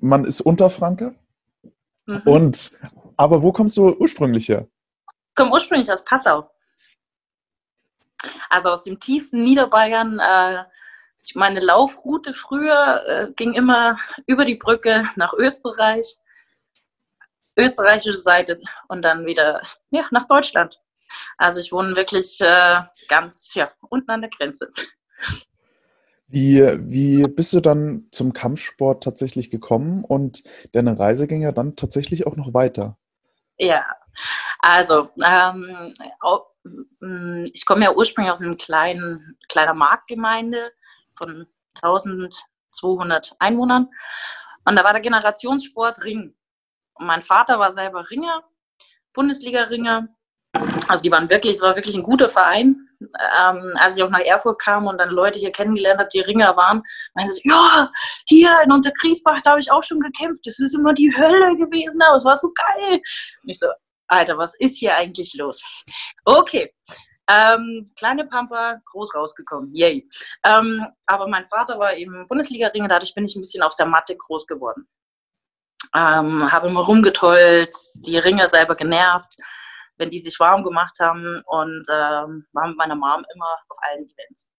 [0.00, 1.14] man ist Unterfranke.
[2.06, 2.22] Mhm.
[2.24, 2.78] Und
[3.16, 4.66] aber wo kommst du ursprünglich her?
[5.28, 6.50] Ich komme ursprünglich aus Passau.
[8.50, 10.18] Also aus dem tiefsten Niederbayern.
[10.18, 10.64] Äh,
[11.34, 16.16] meine Laufroute früher äh, ging immer über die Brücke nach Österreich,
[17.56, 20.81] österreichische Seite und dann wieder ja, nach Deutschland.
[21.36, 24.70] Also ich wohne wirklich äh, ganz ja, unten an der Grenze.
[26.26, 31.76] Wie, wie bist du dann zum Kampfsport tatsächlich gekommen und deine Reise ging ja dann
[31.76, 32.96] tatsächlich auch noch weiter?
[33.58, 33.84] Ja,
[34.60, 35.94] also ähm,
[37.00, 40.72] mm, ich komme ja ursprünglich aus einem kleinen, kleiner Marktgemeinde
[41.12, 41.46] von
[41.82, 43.90] 1200 Einwohnern
[44.64, 46.34] und da war der Generationssport Ring.
[46.94, 48.42] Und mein Vater war selber Ringer,
[49.12, 50.08] Bundesliga-Ringer
[50.88, 52.88] also die waren wirklich, es war wirklich ein guter Verein.
[53.00, 56.56] Ähm, als ich auch nach Erfurt kam und dann Leute hier kennengelernt habe, die Ringer
[56.56, 56.82] waren,
[57.14, 57.90] meinen sie, ja,
[58.28, 60.46] hier in Unterkriesbach, da habe ich auch schon gekämpft.
[60.46, 63.00] Das ist immer die Hölle gewesen, aber es war so geil.
[63.42, 63.66] Und ich so,
[64.06, 65.62] Alter, was ist hier eigentlich los?
[66.24, 66.72] Okay.
[67.28, 69.72] Ähm, kleine Pampa, groß rausgekommen.
[69.74, 70.06] Yay.
[70.44, 74.16] Ähm, aber mein Vater war eben Bundesliga-Ringer, dadurch bin ich ein bisschen auf der Matte
[74.16, 74.86] groß geworden.
[75.96, 79.36] Ähm, habe immer rumgetollt, die Ringer selber genervt
[80.02, 84.04] wenn die sich warm gemacht haben und ähm, war mit meiner Mom immer auf allen
[84.04, 84.50] Events.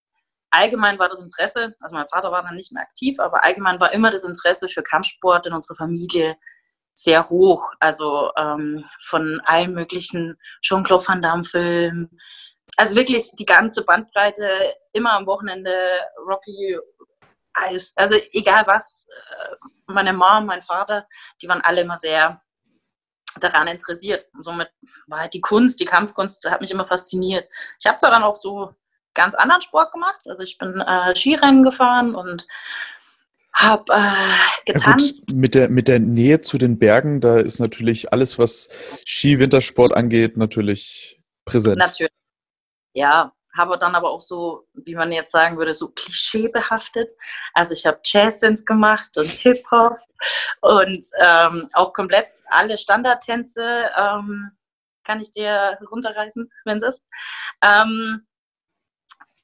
[0.51, 3.91] Allgemein war das Interesse, also mein Vater war dann nicht mehr aktiv, aber allgemein war
[3.91, 6.37] immer das Interesse für Kampfsport in unserer Familie
[6.93, 7.71] sehr hoch.
[7.79, 12.17] Also ähm, von allen möglichen Jean-Claude Van Damme-Filmen.
[12.77, 14.47] Also wirklich die ganze Bandbreite,
[14.93, 15.73] immer am Wochenende
[16.25, 16.77] Rocky,
[17.53, 19.07] also egal was.
[19.09, 19.55] Äh,
[19.87, 21.05] meine Mom, mein Vater,
[21.41, 22.42] die waren alle immer sehr
[23.39, 24.25] daran interessiert.
[24.35, 24.69] Und somit
[25.07, 27.47] war halt die Kunst, die Kampfkunst, hat mich immer fasziniert.
[27.79, 28.73] Ich habe zwar dann auch so
[29.13, 30.21] ganz anderen Sport gemacht.
[30.27, 32.47] Also ich bin äh, Skirennen gefahren und
[33.53, 35.25] habe äh, getanzt.
[35.29, 38.69] Ja mit, der, mit der Nähe zu den Bergen, da ist natürlich alles, was
[39.05, 41.77] Ski-Wintersport angeht, natürlich präsent.
[41.77, 42.11] Natürlich.
[42.93, 47.09] Ja, habe dann aber auch so, wie man jetzt sagen würde, so klischeebehaftet.
[47.53, 49.97] Also ich habe Jazz-Dance gemacht und Hip-Hop
[50.61, 54.51] und ähm, auch komplett alle Standardtänze ähm,
[55.03, 57.05] kann ich dir runterreißen, wenn es ist.
[57.61, 58.25] Ähm,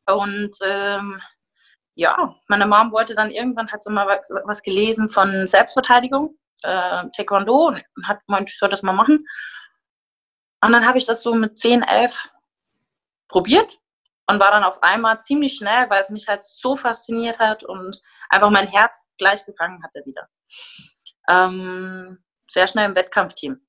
[0.07, 1.21] und ähm,
[1.95, 4.07] ja, meine Mom wollte dann irgendwann, hat sie mal
[4.45, 9.25] was gelesen von Selbstverteidigung, äh, Taekwondo und hat gemeint, ich soll das mal machen.
[10.61, 12.29] Und dann habe ich das so mit 10, 11
[13.27, 13.79] probiert
[14.29, 17.99] und war dann auf einmal ziemlich schnell, weil es mich halt so fasziniert hat und
[18.29, 20.29] einfach mein Herz gleich gefangen hatte wieder.
[21.27, 23.59] Ähm, sehr schnell im Wettkampfteam.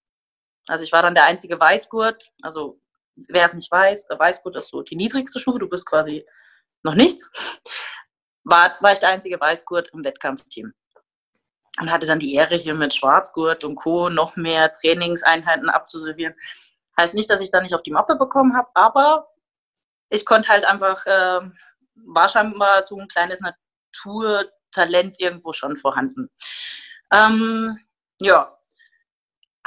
[0.69, 2.79] Also ich war dann der einzige Weißgurt, also
[3.17, 6.27] wer es nicht weiß, Weißgurt ist so die niedrigste Stufe, du bist quasi
[6.83, 7.31] noch nichts.
[8.45, 10.75] War, war ich der einzige Weißgurt im Wettkampfteam.
[11.81, 14.11] Und hatte dann die Ehre, hier mit Schwarzgurt und Co.
[14.11, 16.35] noch mehr Trainingseinheiten abzuservieren.
[16.99, 19.30] Heißt nicht, dass ich da nicht auf die Mappe bekommen habe, aber
[20.11, 21.41] ich konnte halt einfach, äh,
[21.95, 26.29] war scheinbar so ein kleines Naturtalent irgendwo schon vorhanden.
[27.13, 27.79] Ähm,
[28.21, 28.57] ja,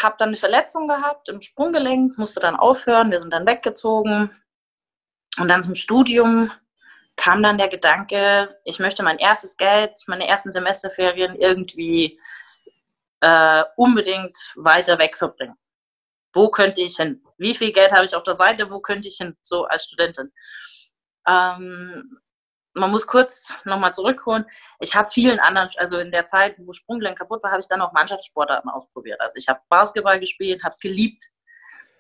[0.02, 4.32] habe dann eine Verletzung gehabt im Sprunggelenk, musste dann aufhören, wir sind dann weggezogen.
[5.40, 6.52] Und dann zum Studium
[7.16, 12.20] kam dann der Gedanke, ich möchte mein erstes Geld, meine ersten Semesterferien irgendwie
[13.22, 15.56] äh, unbedingt weiter weg verbringen
[16.34, 17.24] wo könnte ich hin?
[17.38, 18.72] Wie viel Geld habe ich auf der Seite?
[18.72, 19.38] Wo könnte ich hin?
[19.42, 20.32] So als Studentin.
[21.28, 22.20] Ähm,
[22.74, 24.46] man muss kurz nochmal zurückholen.
[24.80, 27.82] Ich habe vielen anderen, also in der Zeit, wo Sprunggelenk kaputt war, habe ich dann
[27.82, 29.22] auch Mannschaftssportarten ausprobiert.
[29.22, 31.24] Also ich habe Basketball gespielt, habe es geliebt.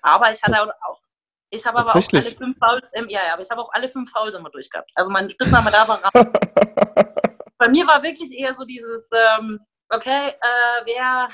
[0.02, 1.02] Aber ich hatte auch,
[1.50, 3.88] ich habe aber auch alle fünf Fouls, im, ja, ja, aber ich habe auch alle
[3.88, 4.91] fünf Fouls immer durchgehabt.
[4.96, 6.00] Also mein Spitzname da war
[7.58, 11.30] Bei mir war wirklich eher so dieses, ähm, okay, äh, wer,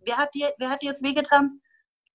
[0.00, 1.60] wer, hat dir, wer hat dir jetzt wehgetan?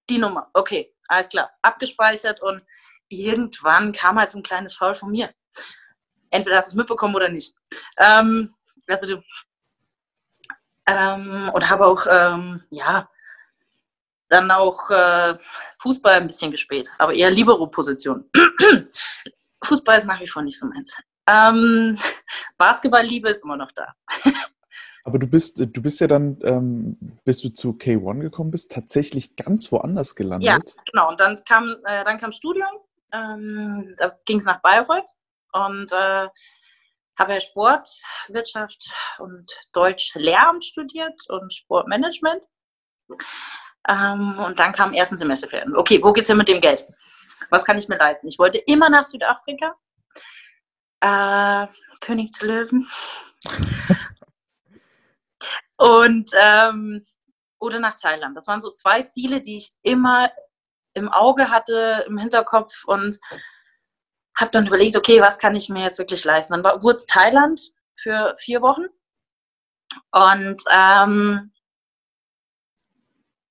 [0.10, 0.50] Die Nummer.
[0.54, 1.52] Okay, alles klar.
[1.62, 2.62] Abgespeichert und
[3.10, 5.34] irgendwann kam halt so ein kleines Foul von mir.
[6.30, 7.56] Entweder hast du es mitbekommen oder nicht.
[7.98, 8.54] Ähm,
[8.88, 9.24] also du,
[10.88, 13.10] ähm, und habe auch, ähm, ja,
[14.30, 15.38] dann auch äh,
[15.80, 18.30] Fußball ein bisschen gespielt, aber eher Libero-Position.
[19.64, 20.96] Fußball ist nach wie vor nicht so meins.
[21.28, 21.98] Ähm,
[22.58, 23.94] Basketball-Liebe ist immer noch da.
[25.08, 29.38] aber du bist, du bist ja dann, ähm, bis du zu K1 gekommen bist, tatsächlich
[29.38, 30.46] ganz woanders gelandet.
[30.46, 30.60] Ja,
[30.92, 31.08] genau.
[31.08, 32.68] Und dann kam, äh, dann kam Studium.
[33.14, 35.10] Ähm, da ging es nach Bayreuth
[35.54, 36.28] und äh,
[37.18, 37.88] habe ja Sport,
[38.28, 42.44] Wirtschaft und Deutsch Lehramt studiert und Sportmanagement.
[43.88, 45.74] Ähm, und dann kam ersten Semesterferien.
[45.74, 46.86] Okay, wo geht's hin mit dem Geld?
[47.50, 48.28] Was kann ich mir leisten?
[48.28, 49.74] Ich wollte immer nach Südafrika.
[51.00, 51.68] Äh,
[52.02, 52.86] König zu Löwen.
[55.78, 57.06] Und ähm,
[57.60, 58.36] oder nach Thailand.
[58.38, 60.32] Das waren so zwei Ziele, die ich immer
[60.94, 63.18] im Auge hatte, im Hinterkopf und
[64.36, 66.54] habe dann überlegt, okay, was kann ich mir jetzt wirklich leisten?
[66.54, 67.60] Dann wurde es Thailand
[67.96, 68.86] für vier Wochen
[70.12, 71.52] und ähm,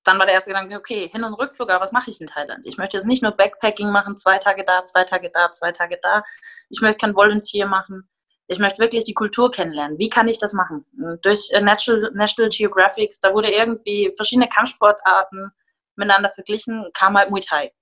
[0.05, 2.65] dann war der erste Gedanke, okay, Hin- und Rückflug, aber was mache ich in Thailand?
[2.65, 5.99] Ich möchte jetzt nicht nur Backpacking machen, zwei Tage da, zwei Tage da, zwei Tage
[6.01, 6.23] da.
[6.71, 8.09] Ich möchte kein Volunteer machen.
[8.49, 9.99] Ich möchte wirklich die Kultur kennenlernen.
[9.99, 10.85] Wie kann ich das machen?
[11.23, 15.51] Durch äh, National, National Geographic, da wurde irgendwie verschiedene Kampfsportarten
[15.97, 17.73] miteinander verglichen, kam halt Muay Thai.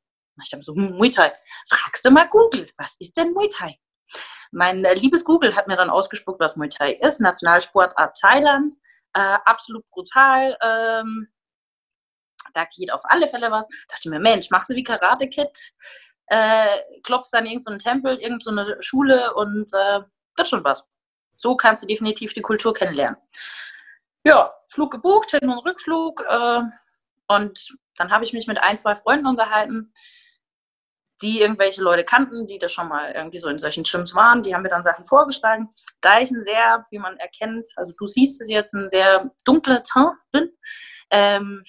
[0.43, 1.33] Ich dachte so, hm, Muay Thai.
[1.69, 3.79] Fragst du mal Google, was ist denn Muay Thai?
[4.53, 7.21] Mein äh, liebes Google hat mir dann ausgespuckt, was Muay Thai ist.
[7.21, 8.73] Nationalsportart Thailand.
[9.13, 10.57] Äh, absolut brutal.
[10.63, 11.29] Ähm,
[12.55, 13.67] da geht auf alle Fälle was.
[13.69, 15.73] Da dachte ich mir, Mensch, machst du wie Karate Kid?
[16.27, 20.01] Äh, klopfst dann irgendeinen so Tempel, irgendeine so Schule und äh,
[20.37, 20.89] wird schon was.
[21.37, 23.17] So kannst du definitiv die Kultur kennenlernen.
[24.25, 26.25] Ja, Flug gebucht, Hin- und Rückflug.
[26.29, 26.61] Äh,
[27.29, 29.93] und dann habe ich mich mit ein, zwei Freunden unterhalten,
[31.23, 34.43] die irgendwelche Leute kannten, die da schon mal irgendwie so in solchen Gyms waren.
[34.43, 35.69] Die haben mir dann Sachen vorgeschlagen.
[36.01, 39.83] Da ich ein sehr, wie man erkennt, also du siehst es jetzt, ein sehr dunkler
[39.83, 40.51] Teint bin,
[41.11, 41.63] ähm,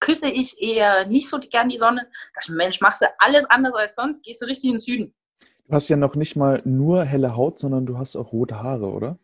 [0.00, 2.08] küsse ich eher nicht so gern die Sonne.
[2.34, 5.14] Da ich, Mensch, machst du alles anders als sonst, gehst du richtig in den Süden.
[5.68, 8.86] Du hast ja noch nicht mal nur helle Haut, sondern du hast auch rote Haare,
[8.86, 9.18] oder?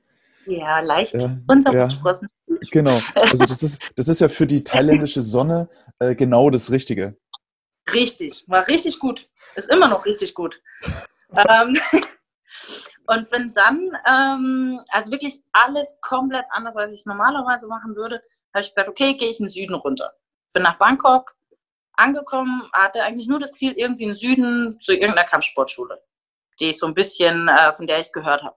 [0.47, 2.29] Ja, leicht ja, Untersprossen.
[2.47, 3.01] Ja, genau.
[3.15, 7.17] Also das ist, das ist ja für die thailändische Sonne äh, genau das Richtige.
[7.93, 9.29] Richtig, war richtig gut.
[9.57, 10.61] Ist immer noch richtig gut.
[11.33, 11.77] ähm,
[13.07, 18.21] und bin dann, ähm, also wirklich alles komplett anders, als ich es normalerweise machen würde,
[18.53, 20.13] habe ich gesagt, okay, gehe ich in den Süden runter
[20.55, 21.37] bin nach Bangkok
[21.93, 26.01] angekommen, hatte eigentlich nur das Ziel, irgendwie im Süden zu irgendeiner Kampfsportschule,
[26.61, 28.57] die ich so ein bisschen, äh, von der ich gehört habe.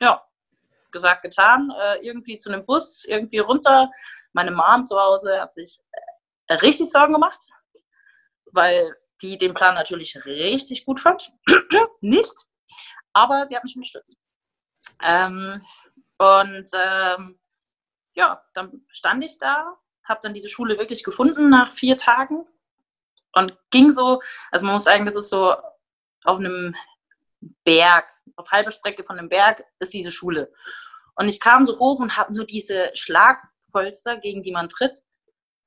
[0.00, 0.22] Ja,
[0.90, 3.90] gesagt, getan, äh, irgendwie zu einem Bus, irgendwie runter.
[4.32, 5.78] Meine Mom zu Hause hat sich
[6.48, 7.44] äh, richtig Sorgen gemacht,
[8.46, 11.32] weil die den Plan natürlich richtig gut fand.
[12.00, 12.34] Nicht,
[13.12, 14.20] aber sie hat mich unterstützt.
[15.02, 15.62] Ähm,
[16.18, 17.38] und ähm,
[18.14, 19.78] ja, dann stand ich da
[20.10, 22.46] habe dann diese Schule wirklich gefunden nach vier Tagen
[23.32, 25.54] und ging so, also man muss sagen, das ist so
[26.24, 26.74] auf einem
[27.64, 30.52] Berg, auf halber Strecke von einem Berg ist diese Schule.
[31.14, 35.02] Und ich kam so hoch und habe nur diese Schlagpolster, gegen die man tritt,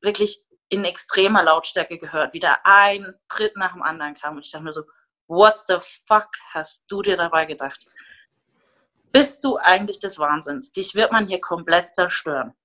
[0.02, 2.34] wirklich in extremer Lautstärke gehört.
[2.34, 4.36] Wieder ein Tritt nach dem anderen kam.
[4.36, 4.84] Und ich dachte mir so,
[5.28, 7.86] what the fuck hast du dir dabei gedacht?
[9.12, 10.72] Bist du eigentlich des Wahnsinns?
[10.72, 12.56] Dich wird man hier komplett zerstören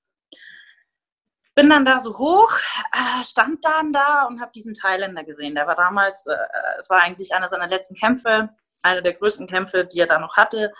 [1.58, 2.52] bin dann da so hoch,
[2.92, 5.56] äh, stand dann da und habe diesen Thailänder gesehen.
[5.56, 6.36] Der war damals, äh,
[6.78, 8.50] es war eigentlich einer seiner letzten Kämpfe,
[8.82, 10.72] einer der größten Kämpfe, die er da noch hatte.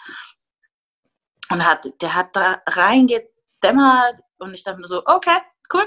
[1.51, 5.39] Und hat, der hat da reingedämmert und ich dachte mir so, okay,
[5.73, 5.87] cool,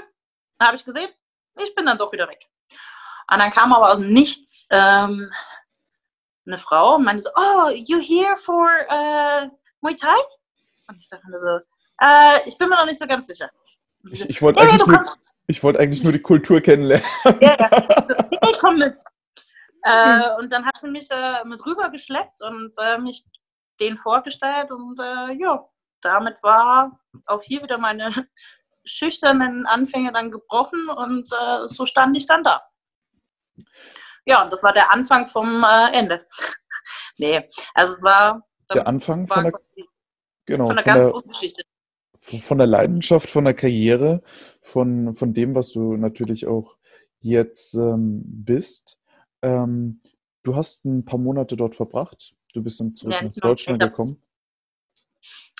[0.60, 1.10] habe ich gesehen.
[1.58, 2.48] Ich bin dann doch wieder weg.
[3.30, 5.30] Und dann kam aber aus dem Nichts ähm,
[6.46, 9.48] eine Frau und meinte so, oh, you here for uh,
[9.80, 10.16] Muay Thai?
[10.88, 11.60] Und ich dachte mir so,
[12.04, 13.50] äh, ich bin mir noch nicht so ganz sicher.
[14.10, 15.04] Ich, ich wollte eigentlich, nur,
[15.62, 17.06] wollt eigentlich nur die Kultur kennenlernen.
[17.40, 17.68] Ja, ja.
[17.70, 18.98] Hey, komm mit.
[19.82, 23.24] Äh, und dann hat sie mich äh, mit rüber geschleppt und äh, mich
[23.80, 25.68] denen vorgestellt und äh, ja,
[26.00, 28.10] damit war auch hier wieder meine
[28.84, 32.62] schüchternen Anfänge dann gebrochen und äh, so stand ich dann da.
[34.24, 36.26] Ja, und das war der Anfang vom äh, Ende.
[37.18, 39.84] nee, also es war der Anfang war von der,
[40.46, 41.62] genau, von der ganz großen Geschichte
[42.22, 44.22] von der Leidenschaft, von der Karriere,
[44.60, 46.78] von, von dem, was du natürlich auch
[47.20, 48.98] jetzt ähm, bist.
[49.42, 50.00] Ähm,
[50.42, 52.34] du hast ein paar Monate dort verbracht.
[52.52, 54.22] Du bist dann zurück ja, nach Deutschland gekommen.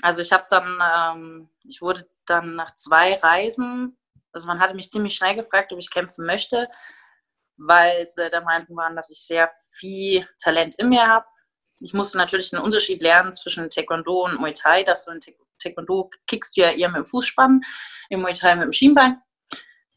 [0.02, 3.96] Also ich habe dann, ähm, ich wurde dann nach zwei Reisen,
[4.32, 6.68] also man hatte mich ziemlich schnell gefragt, ob ich kämpfen möchte,
[7.58, 11.26] weil sie der Meinung waren, dass ich sehr viel Talent in mir habe.
[11.80, 15.20] Ich musste natürlich einen Unterschied lernen zwischen Taekwondo und Muay Thai, dass du in
[15.58, 17.60] Taekwondo kickst du ja eher mit dem Fußspann,
[18.08, 19.20] im Muay Thai mit dem Schienbein.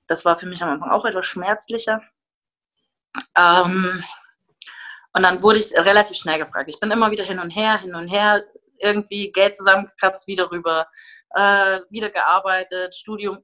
[0.08, 2.02] Das war für mich am Anfang auch etwas schmerzlicher.
[3.38, 4.04] Ähm,
[5.14, 6.70] und dann wurde ich relativ schnell gefragt.
[6.70, 8.44] Ich bin immer wieder hin und her, hin und her,
[8.80, 10.88] irgendwie Geld zusammengekratzt, wieder rüber,
[11.32, 13.40] äh, wieder gearbeitet, Studium.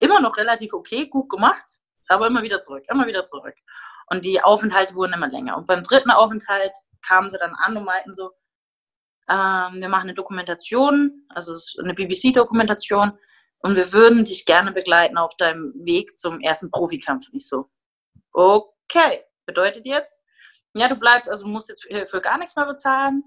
[0.00, 1.64] Immer noch relativ okay, gut gemacht,
[2.08, 3.54] aber immer wieder zurück, immer wieder zurück.
[4.08, 5.56] Und die Aufenthalte wurden immer länger.
[5.56, 8.32] Und beim dritten Aufenthalt kamen sie dann an und meinten so,
[9.28, 13.18] ähm, wir machen eine Dokumentation, also eine BBC-Dokumentation,
[13.60, 17.32] und wir würden dich gerne begleiten auf deinem Weg zum ersten Profikampf.
[17.32, 17.68] Nicht so,
[18.32, 18.75] okay,
[19.46, 20.22] bedeutet jetzt,
[20.74, 23.22] ja, du bleibst, also musst jetzt für, für gar nichts mehr bezahlen.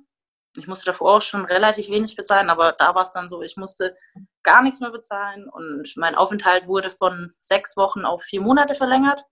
[0.58, 3.56] Ich musste davor auch schon relativ wenig bezahlen, aber da war es dann so, ich
[3.56, 3.96] musste
[4.44, 9.24] gar nichts mehr bezahlen und mein Aufenthalt wurde von sechs Wochen auf vier Monate verlängert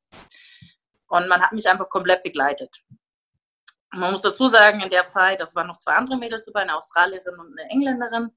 [1.08, 2.84] und man hat mich einfach komplett begleitet.
[3.94, 6.76] Man muss dazu sagen, in der Zeit, das waren noch zwei andere Mädels dabei, eine
[6.76, 8.32] Australierin und eine Engländerin.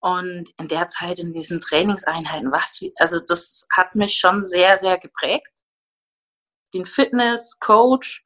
[0.00, 4.98] Und in der Zeit, in diesen Trainingseinheiten, was, also das hat mich schon sehr, sehr
[4.98, 5.51] geprägt.
[6.74, 8.24] Den Fitness-Coach,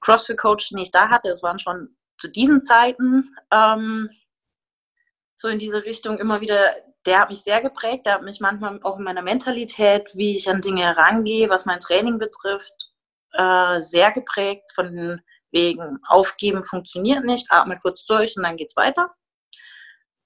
[0.00, 4.08] CrossFit-Coach, den ich da hatte, es waren schon zu diesen Zeiten ähm,
[5.36, 6.58] so in diese Richtung immer wieder,
[7.04, 10.48] der hat mich sehr geprägt, der hat mich manchmal auch in meiner Mentalität, wie ich
[10.48, 12.92] an Dinge herangehe, was mein Training betrifft,
[13.32, 15.20] äh, sehr geprägt von
[15.50, 19.10] wegen Aufgeben funktioniert nicht, atme kurz durch und dann geht's weiter.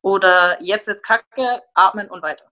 [0.02, 2.44] Oder jetzt wird's kacke, atmen und weiter.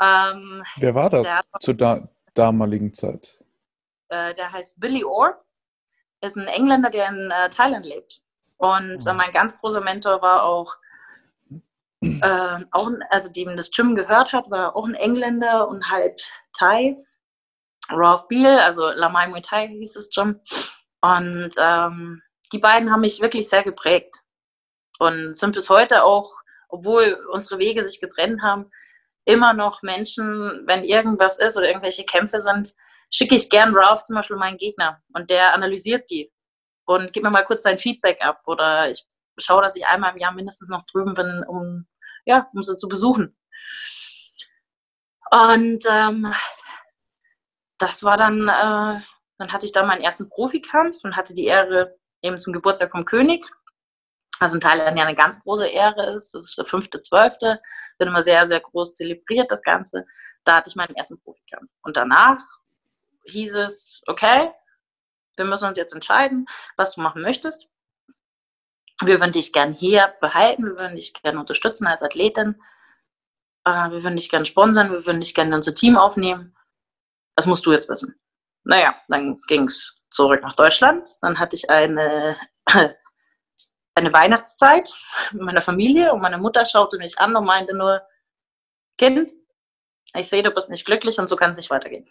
[0.00, 3.39] Ähm, Wer war das der, zur da damaligen Zeit?
[4.10, 5.42] Äh, der heißt Billy Orr
[6.20, 8.20] ist ein Engländer, der in äh, Thailand lebt.
[8.58, 10.76] Und äh, mein ganz großer Mentor war auch,
[12.02, 16.96] äh, auch also dem das Gym gehört hat, war auch ein Engländer und halt Thai.
[17.88, 20.40] Ralph Beal, also Lamai Muay Thai hieß das Gym.
[21.00, 24.16] Und ähm, die beiden haben mich wirklich sehr geprägt
[24.98, 26.30] und sind bis heute auch,
[26.68, 28.70] obwohl unsere Wege sich getrennt haben,
[29.24, 32.74] immer noch Menschen, wenn irgendwas ist oder irgendwelche Kämpfe sind,
[33.10, 36.32] schicke ich gern Ralph zum Beispiel meinen Gegner und der analysiert die
[36.86, 39.06] und gibt mir mal kurz sein Feedback ab oder ich
[39.38, 41.86] schaue, dass ich einmal im Jahr mindestens noch drüben bin, um,
[42.24, 43.36] ja, um sie zu besuchen.
[45.30, 46.32] Und ähm,
[47.78, 49.00] das war dann, äh,
[49.38, 53.04] dann hatte ich da meinen ersten Profikampf und hatte die Ehre, eben zum Geburtstag vom
[53.04, 53.46] König,
[54.40, 57.60] also in Thailand ja eine ganz große Ehre ist, das ist der fünfte, zwölfte,
[57.98, 60.06] wird immer sehr, sehr groß zelebriert, das Ganze.
[60.44, 61.70] Da hatte ich meinen ersten Profikampf.
[61.82, 62.40] Und danach
[63.30, 64.52] hieß es, okay,
[65.36, 67.68] wir müssen uns jetzt entscheiden, was du machen möchtest.
[69.02, 72.60] Wir würden dich gern hier behalten, wir würden dich gerne unterstützen als Athletin.
[73.64, 76.54] Äh, wir würden dich gerne sponsern, wir würden dich gerne in unser Team aufnehmen.
[77.36, 78.20] Das musst du jetzt wissen.
[78.64, 81.08] Naja, dann ging es zurück nach Deutschland.
[81.22, 82.36] Dann hatte ich eine,
[83.94, 84.92] eine Weihnachtszeit
[85.32, 88.02] mit meiner Familie und meine Mutter schaute mich an und meinte nur,
[88.98, 89.30] Kind,
[90.14, 92.06] ich sehe, du bist nicht glücklich und so kann es nicht weitergehen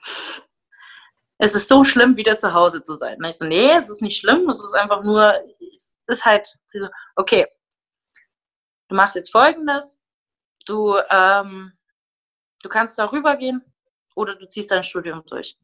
[1.39, 3.17] es ist so schlimm, wieder zu Hause zu sein.
[3.17, 6.45] Und ich so, nee, es ist nicht schlimm, es ist einfach nur, es ist halt,
[6.67, 7.47] sie so, okay,
[8.89, 10.01] du machst jetzt folgendes,
[10.65, 11.71] du, ähm,
[12.61, 13.63] du kannst darüber gehen
[14.15, 15.57] oder du ziehst dein Studium durch.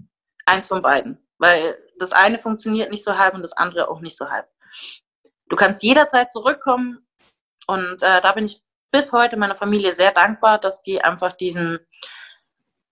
[0.46, 1.22] Eins von beiden.
[1.40, 4.48] Weil das eine funktioniert nicht so halb und das andere auch nicht so halb.
[5.50, 7.06] Du kannst jederzeit zurückkommen
[7.68, 8.62] und äh, da bin ich
[8.92, 11.80] bis heute meiner Familie sehr dankbar, dass die einfach diesen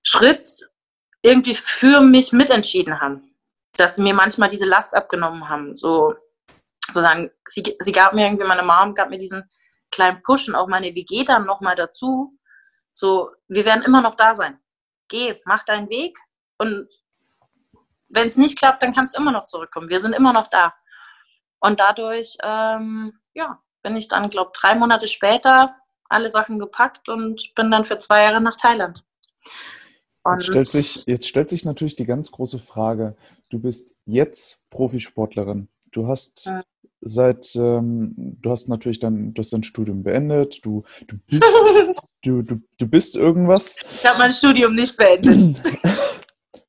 [0.06, 0.50] Schritt
[1.24, 3.36] irgendwie für mich mitentschieden haben.
[3.76, 5.76] Dass sie mir manchmal diese Last abgenommen haben.
[5.76, 6.14] So,
[6.88, 9.50] sozusagen, sie, sie gab mir irgendwie, meine Mom gab mir diesen
[9.90, 12.38] kleinen Push und auch meine WG dann nochmal dazu.
[12.92, 14.60] So, wir werden immer noch da sein.
[15.08, 16.20] Geh, mach deinen Weg
[16.58, 16.88] und
[18.10, 19.90] wenn es nicht klappt, dann kannst du immer noch zurückkommen.
[19.90, 20.74] Wir sind immer noch da.
[21.60, 25.76] Und dadurch, ähm, ja, bin ich dann, glaube drei Monate später
[26.10, 29.04] alle Sachen gepackt und bin dann für zwei Jahre nach Thailand.
[30.26, 33.16] Jetzt stellt, sich, jetzt stellt sich natürlich die ganz große Frage,
[33.50, 35.68] du bist jetzt Profisportlerin.
[35.92, 36.64] Du hast ja.
[37.02, 41.44] seit, ähm, du hast natürlich dann, du hast dein Studium beendet, du, du, bist,
[42.24, 43.76] du, du, du bist irgendwas.
[43.82, 45.62] Ich habe mein Studium nicht beendet.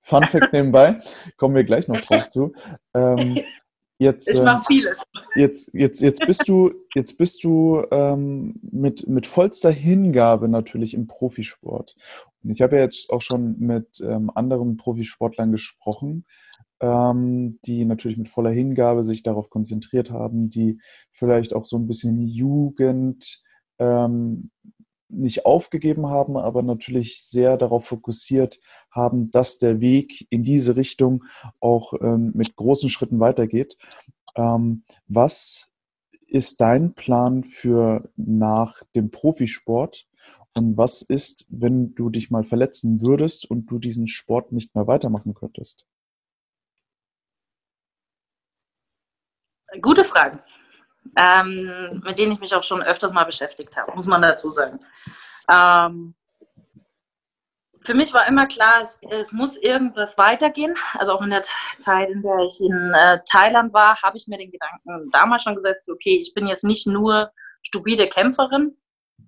[0.03, 1.01] Fun Fact nebenbei,
[1.39, 2.53] kommen wir gleich noch drauf zu.
[2.93, 3.39] Ähm,
[4.05, 5.03] jetzt, ich mache ähm, vieles.
[5.35, 11.07] jetzt, jetzt, jetzt bist du, jetzt bist du ähm, mit, mit vollster Hingabe natürlich im
[11.07, 11.97] Profisport.
[12.43, 16.27] Und ich habe ja jetzt auch schon mit ähm, anderen Profisportlern gesprochen,
[16.81, 20.81] ähm, die natürlich mit voller Hingabe sich darauf konzentriert haben, die
[21.11, 23.43] vielleicht auch so ein bisschen Jugend
[23.79, 24.51] ähm,
[25.09, 31.25] nicht aufgegeben haben, aber natürlich sehr darauf fokussiert haben, dass der Weg in diese Richtung
[31.61, 33.77] auch ähm, mit großen Schritten weitergeht.
[34.37, 35.71] Ähm, was
[36.27, 40.07] ist dein Plan für nach dem Profisport?
[40.55, 44.87] Und was ist, wenn du dich mal verletzen würdest und du diesen Sport nicht mehr
[44.87, 45.87] weitermachen könntest?
[49.83, 50.39] Gute Fragen
[51.17, 54.81] ähm, mit denen ich mich auch schon öfters mal beschäftigt habe, muss man dazu sagen.
[55.51, 56.15] Ähm,
[57.85, 60.75] für mich war immer klar, es, es, muss irgendwas weitergehen.
[60.95, 61.43] Also auch in der
[61.79, 65.55] Zeit, in der ich in äh, Thailand war, habe ich mir den Gedanken damals schon
[65.55, 67.31] gesetzt, okay, ich bin jetzt nicht nur
[67.63, 68.77] stupide Kämpferin.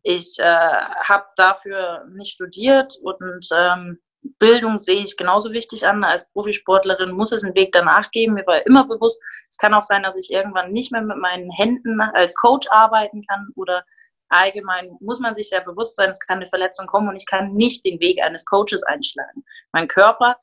[0.02, 3.98] Ich äh, habe dafür nicht studiert und ähm,
[4.38, 6.04] Bildung sehe ich genauso wichtig an.
[6.04, 8.34] Als Profisportlerin muss es einen Weg danach geben.
[8.34, 11.50] Mir war immer bewusst, es kann auch sein, dass ich irgendwann nicht mehr mit meinen
[11.50, 13.84] Händen als Coach arbeiten kann oder
[14.28, 17.54] allgemein muss man sich sehr bewusst sein, es kann eine Verletzung kommen und ich kann
[17.54, 19.44] nicht den Weg eines Coaches einschlagen.
[19.72, 20.36] Mein Körper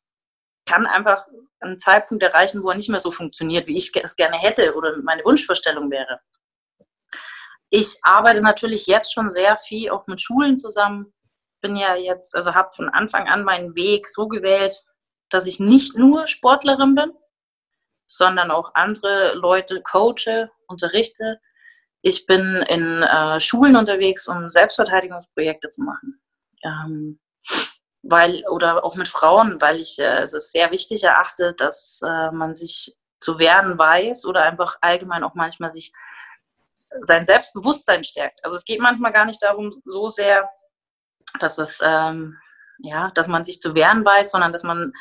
[0.66, 1.20] kann einfach
[1.60, 4.98] einen Zeitpunkt erreichen, wo er nicht mehr so funktioniert, wie ich es gerne hätte oder
[5.04, 6.20] meine Wunschvorstellung wäre.
[7.70, 11.12] Ich arbeite natürlich jetzt schon sehr viel auch mit Schulen zusammen,
[11.64, 14.84] bin ja jetzt, also habe von Anfang an meinen Weg so gewählt,
[15.30, 17.12] dass ich nicht nur Sportlerin bin,
[18.06, 21.40] sondern auch andere Leute coache, unterrichte.
[22.02, 26.22] Ich bin in äh, Schulen unterwegs, um Selbstverteidigungsprojekte zu machen.
[26.64, 27.20] Ähm,
[28.04, 32.32] weil, oder auch mit Frauen, weil ich äh, es ist sehr wichtig erachte, dass äh,
[32.32, 35.94] man sich zu wehren weiß oder einfach allgemein auch manchmal sich
[37.02, 38.44] sein Selbstbewusstsein stärkt.
[38.44, 40.50] Also es geht manchmal gar nicht darum, so sehr
[41.40, 42.38] dass es, ähm,
[42.80, 44.94] ja, dass man sich zu wehren weiß, sondern dass man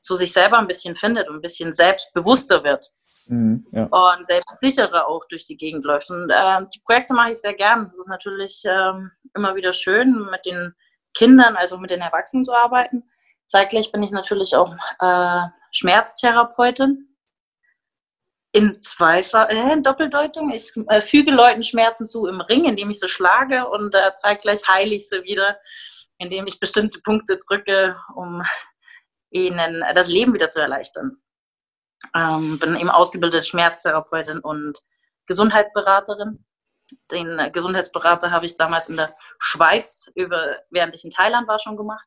[0.00, 2.86] zu sich selber ein bisschen findet und ein bisschen selbstbewusster wird.
[3.28, 3.84] Mhm, ja.
[3.84, 6.10] Und selbstsicherer auch durch die Gegend läuft.
[6.10, 7.88] Und äh, die Projekte mache ich sehr gern.
[7.92, 10.74] Es ist natürlich ähm, immer wieder schön, mit den
[11.14, 13.04] Kindern, also mit den Erwachsenen zu arbeiten.
[13.46, 17.11] Zeitgleich bin ich natürlich auch äh, Schmerztherapeutin
[18.52, 20.50] in zwei äh, Doppeldeutung.
[20.52, 24.68] Ich äh, füge Leuten Schmerzen zu im Ring, indem ich sie schlage und äh, zeitgleich
[24.68, 25.58] heile ich sie wieder,
[26.18, 28.42] indem ich bestimmte Punkte drücke, um
[29.30, 31.16] ihnen das Leben wieder zu erleichtern.
[32.14, 34.78] Ähm, bin eben ausgebildete Schmerztherapeutin und
[35.26, 36.44] Gesundheitsberaterin.
[37.10, 41.58] Den äh, Gesundheitsberater habe ich damals in der Schweiz, über, während ich in Thailand war,
[41.58, 42.06] schon gemacht.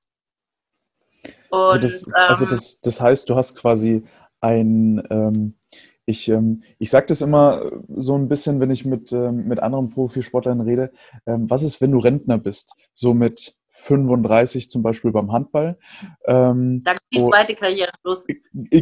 [1.50, 4.06] Und, das, also ähm, das, das heißt, du hast quasi
[4.42, 5.58] ein ähm,
[6.06, 9.90] ich, ähm, ich sage das immer so ein bisschen, wenn ich mit, ähm, mit anderen
[9.90, 10.92] Profisportlern rede.
[11.26, 12.76] Ähm, was ist, wenn du Rentner bist?
[12.94, 15.78] So mit 35 zum Beispiel beim Handball.
[16.26, 18.26] Ähm, da geht die zweite Karriere los.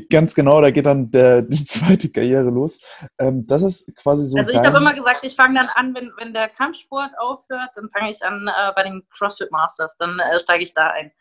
[0.10, 2.80] Ganz genau, da geht dann der, die zweite Karriere los.
[3.18, 4.38] Ähm, das ist quasi so.
[4.38, 7.90] Also ich habe immer gesagt, ich fange dann an, wenn, wenn der Kampfsport aufhört, dann
[7.90, 11.12] fange ich an äh, bei den CrossFit Masters, dann äh, steige ich da ein.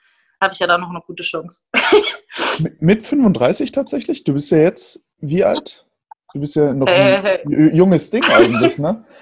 [0.40, 1.62] Habe ich ja da noch eine gute Chance.
[2.80, 4.24] mit 35 tatsächlich?
[4.24, 5.86] Du bist ja jetzt wie alt?
[6.32, 9.04] Du bist ja noch ein äh, junges Ding eigentlich, ne?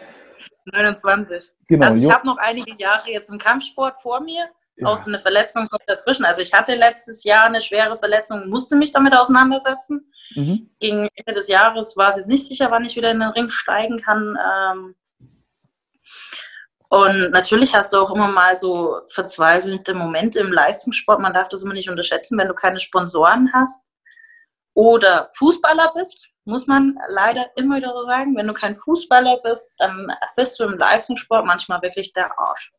[0.73, 1.53] 29.
[1.69, 4.49] Genau, also ich habe noch einige Jahre jetzt im Kampfsport vor mir.
[4.77, 4.89] Ja.
[4.89, 6.25] Auch so eine Verletzung kommt dazwischen.
[6.25, 10.13] Also ich hatte letztes Jahr eine schwere Verletzung, musste mich damit auseinandersetzen.
[10.35, 10.71] Mhm.
[10.79, 13.49] Gegen Ende des Jahres war es jetzt nicht sicher, wann ich wieder in den Ring
[13.49, 14.37] steigen kann.
[14.39, 14.95] Ähm.
[16.89, 21.21] und natürlich hast du auch immer mal so verzweifelte Momente im Leistungssport.
[21.21, 23.85] Man darf das immer nicht unterschätzen, wenn du keine Sponsoren hast
[24.75, 29.75] oder Fußballer bist muss man leider immer wieder so sagen, wenn du kein Fußballer bist,
[29.79, 32.73] dann bist du im Leistungssport manchmal wirklich der Arsch.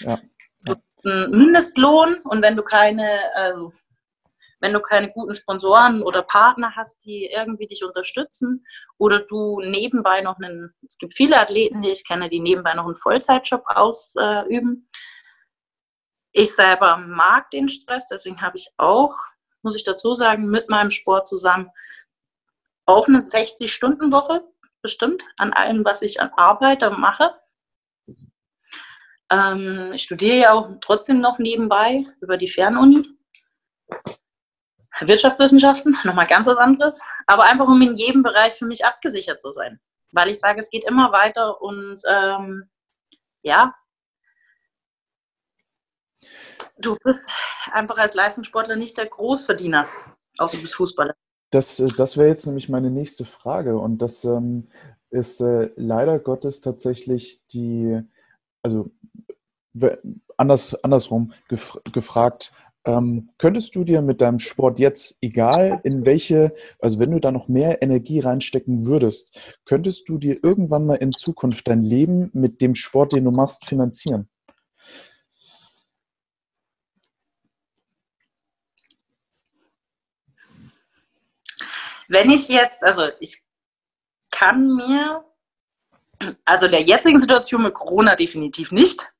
[0.00, 0.20] Ja.
[0.64, 3.72] Du hast einen Mindestlohn und wenn du keine, also
[4.60, 8.64] wenn du keine guten Sponsoren oder Partner hast, die irgendwie dich unterstützen
[8.98, 12.84] oder du nebenbei noch einen, es gibt viele Athleten, die ich kenne, die nebenbei noch
[12.84, 14.88] einen Vollzeitjob ausüben.
[16.32, 19.16] Ich selber mag den Stress, deswegen habe ich auch,
[19.62, 21.70] muss ich dazu sagen, mit meinem Sport zusammen
[22.86, 24.44] auch eine 60-Stunden-Woche
[24.82, 27.34] bestimmt an allem, was ich an Arbeit mache.
[29.30, 33.08] Ähm, ich studiere ja auch trotzdem noch nebenbei über die Fernuni.
[35.00, 37.00] Wirtschaftswissenschaften, nochmal ganz was anderes.
[37.26, 39.80] Aber einfach, um in jedem Bereich für mich abgesichert zu sein.
[40.12, 42.68] Weil ich sage, es geht immer weiter und ähm,
[43.42, 43.74] ja,
[46.78, 47.30] du bist
[47.72, 49.88] einfach als Leistungssportler nicht der Großverdiener,
[50.38, 51.14] außer du bist Fußballer.
[51.52, 53.78] Das, äh, das wäre jetzt nämlich meine nächste Frage.
[53.78, 54.66] Und das, ähm,
[55.12, 58.00] ist äh, leider Gottes tatsächlich die,
[58.62, 58.90] also
[60.36, 62.52] anders, andersrum gef gefragt,
[62.84, 67.30] ähm, könntest du dir mit deinem Sport jetzt, egal in welche, also wenn du da
[67.30, 72.60] noch mehr Energie reinstecken würdest, könntest du dir irgendwann mal in Zukunft dein Leben mit
[72.60, 74.28] dem Sport, den du machst, finanzieren?
[82.12, 83.42] Wenn ich jetzt, also ich
[84.30, 85.24] kann mir,
[86.44, 89.10] also der jetzigen Situation mit Corona definitiv nicht.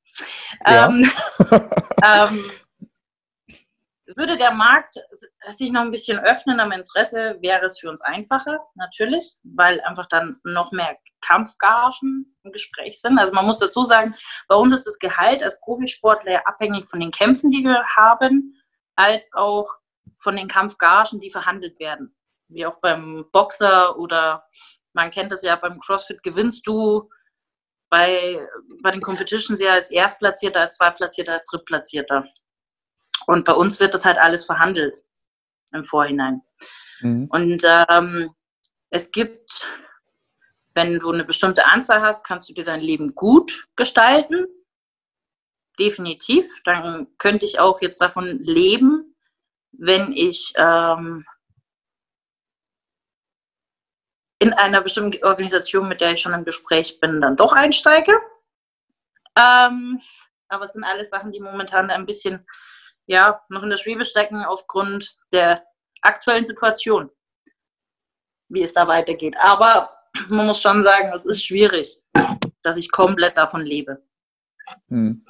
[0.67, 0.89] Ja.
[0.89, 1.11] Ähm,
[2.05, 2.51] ähm,
[4.17, 5.01] würde der Markt
[5.49, 10.07] sich noch ein bisschen öffnen am Interesse, wäre es für uns einfacher, natürlich, weil einfach
[10.09, 13.19] dann noch mehr Kampfgagen im Gespräch sind.
[13.19, 14.15] Also man muss dazu sagen,
[14.49, 18.63] bei uns ist das Gehalt als Profisportler abhängig von den Kämpfen, die wir haben,
[18.97, 19.67] als auch
[20.19, 22.15] von den Kampfgagen, die verhandelt werden.
[22.53, 24.45] Wie auch beim Boxer oder
[24.93, 27.09] man kennt das ja beim CrossFit, gewinnst du
[27.89, 28.47] bei,
[28.83, 32.25] bei den Competitions ja als Erstplatzierter, als Zweitplatzierter, als Drittplatzierter.
[33.27, 34.97] Und bei uns wird das halt alles verhandelt
[35.73, 36.43] im Vorhinein.
[37.01, 37.29] Mhm.
[37.31, 38.31] Und ähm,
[38.91, 39.69] es gibt,
[40.75, 44.47] wenn du eine bestimmte Anzahl hast, kannst du dir dein Leben gut gestalten.
[45.79, 46.49] Definitiv.
[46.65, 49.17] Dann könnte ich auch jetzt davon leben,
[49.73, 51.25] wenn ich ähm,
[54.43, 58.13] in einer bestimmten Organisation, mit der ich schon im Gespräch bin, dann doch einsteige.
[59.39, 60.01] Ähm,
[60.49, 62.45] aber es sind alles Sachen, die momentan ein bisschen
[63.07, 65.65] ja, noch in der Schwebe stecken aufgrund der
[66.01, 67.09] aktuellen Situation,
[68.49, 69.37] wie es da weitergeht.
[69.39, 69.97] Aber
[70.29, 72.03] man muss schon sagen, es ist schwierig,
[72.63, 74.03] dass ich komplett davon lebe.
[74.89, 75.25] Hm.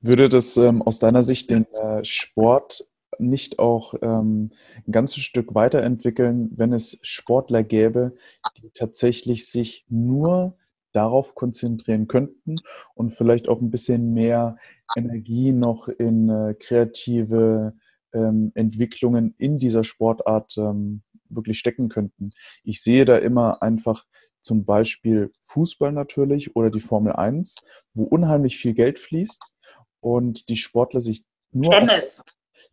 [0.00, 2.84] Würde das ähm, aus deiner Sicht den äh, Sport
[3.18, 4.50] nicht auch ähm,
[4.86, 8.14] ein ganzes Stück weiterentwickeln, wenn es Sportler gäbe,
[8.56, 10.56] die tatsächlich sich nur
[10.92, 12.56] darauf konzentrieren könnten
[12.94, 14.56] und vielleicht auch ein bisschen mehr
[14.96, 17.74] Energie noch in äh, kreative
[18.12, 22.30] ähm, Entwicklungen in dieser Sportart ähm, wirklich stecken könnten.
[22.64, 24.04] Ich sehe da immer einfach
[24.40, 27.56] zum Beispiel Fußball natürlich oder die Formel 1,
[27.94, 29.52] wo unheimlich viel Geld fließt
[30.00, 31.70] und die Sportler sich nur.
[31.70, 32.22] Tennis.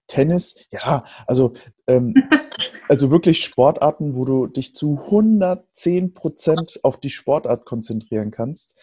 [0.07, 1.53] Tennis, ja, also,
[1.87, 2.13] ähm,
[2.89, 8.75] also wirklich Sportarten, wo du dich zu 110 Prozent auf die Sportart konzentrieren kannst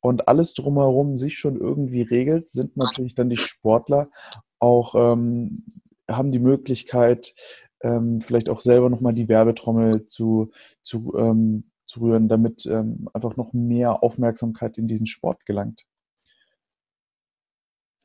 [0.00, 4.10] und alles drumherum sich schon irgendwie regelt, sind natürlich dann die Sportler
[4.58, 5.64] auch, ähm,
[6.08, 7.34] haben die Möglichkeit,
[7.80, 10.50] ähm, vielleicht auch selber nochmal die Werbetrommel zu,
[10.82, 15.84] zu, ähm, zu rühren, damit ähm, einfach noch mehr Aufmerksamkeit in diesen Sport gelangt.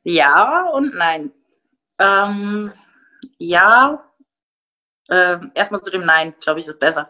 [0.04, 1.32] Ja und nein.
[2.00, 2.74] Ähm,
[3.38, 4.04] ja,
[5.10, 7.10] äh, erstmal zu dem Nein, glaube ich, ist besser.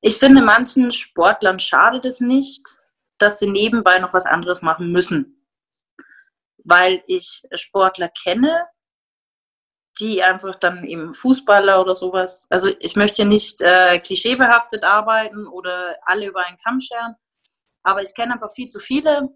[0.00, 2.78] Ich finde, manchen Sportlern schadet es nicht,
[3.18, 5.46] dass sie nebenbei noch was anderes machen müssen.
[6.64, 8.66] Weil ich Sportler kenne,
[10.00, 15.96] die einfach dann eben Fußballer oder sowas, also ich möchte nicht äh, klischeebehaftet arbeiten oder
[16.02, 17.14] alle über einen Kamm scheren,
[17.82, 19.28] aber ich kenne einfach viel zu viele,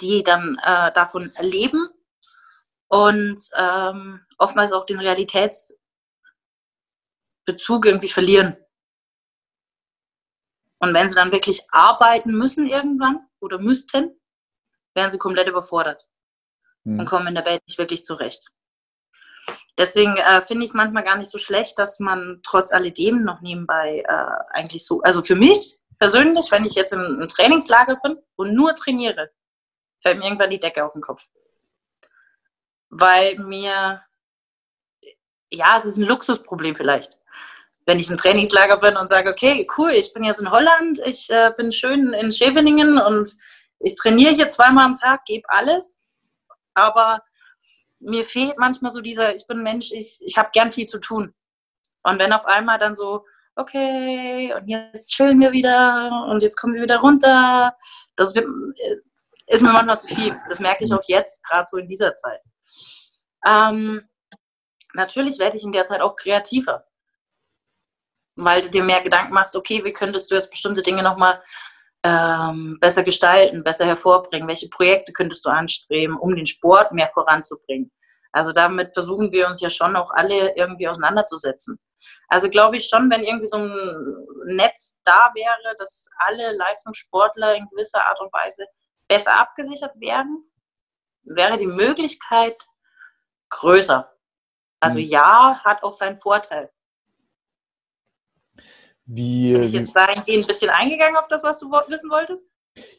[0.00, 1.88] die dann äh, davon leben
[2.88, 5.76] und ähm, oftmals auch den Realitätsbezug
[7.86, 8.56] irgendwie verlieren.
[10.78, 14.20] Und wenn sie dann wirklich arbeiten müssen irgendwann oder müssten,
[14.94, 16.06] werden sie komplett überfordert
[16.84, 17.00] mhm.
[17.00, 18.44] und kommen in der Welt nicht wirklich zurecht.
[19.76, 23.40] Deswegen äh, finde ich es manchmal gar nicht so schlecht, dass man trotz alledem noch
[23.40, 28.16] nebenbei äh, eigentlich so, also für mich persönlich, wenn ich jetzt im, im Trainingslager bin
[28.36, 29.30] und nur trainiere,
[30.02, 31.26] fällt mir irgendwann die Decke auf den Kopf
[32.94, 34.02] weil mir,
[35.50, 37.16] ja, es ist ein Luxusproblem vielleicht.
[37.86, 41.28] Wenn ich im Trainingslager bin und sage, okay, cool, ich bin jetzt in Holland, ich
[41.28, 43.34] äh, bin schön in Scheveningen und
[43.80, 45.98] ich trainiere hier zweimal am Tag, gebe alles,
[46.74, 47.22] aber
[47.98, 51.34] mir fehlt manchmal so dieser, ich bin Mensch, ich, ich habe gern viel zu tun.
[52.04, 53.24] Und wenn auf einmal dann so,
[53.56, 57.76] okay, und jetzt chillen wir wieder und jetzt kommen wir wieder runter,
[58.16, 58.46] das wird,
[59.46, 60.38] ist mir manchmal zu viel.
[60.48, 62.40] Das merke ich auch jetzt, gerade so in dieser Zeit.
[63.46, 64.08] Ähm,
[64.94, 66.86] natürlich werde ich in der Zeit auch kreativer,
[68.36, 71.42] weil du dir mehr Gedanken machst, okay, wie könntest du jetzt bestimmte Dinge nochmal
[72.04, 77.90] ähm, besser gestalten, besser hervorbringen, welche Projekte könntest du anstreben, um den Sport mehr voranzubringen.
[78.32, 81.78] Also damit versuchen wir uns ja schon auch alle irgendwie auseinanderzusetzen.
[82.28, 87.66] Also glaube ich schon, wenn irgendwie so ein Netz da wäre, dass alle Leistungssportler in
[87.68, 88.66] gewisser Art und Weise
[89.08, 90.44] besser abgesichert werden,
[91.22, 92.56] wäre die Möglichkeit
[93.50, 94.10] größer.
[94.80, 95.04] Also mhm.
[95.04, 96.70] ja, hat auch seinen Vorteil.
[99.06, 102.44] Wie, Bin ich jetzt dahingehend ein bisschen eingegangen auf das, was du wissen wolltest?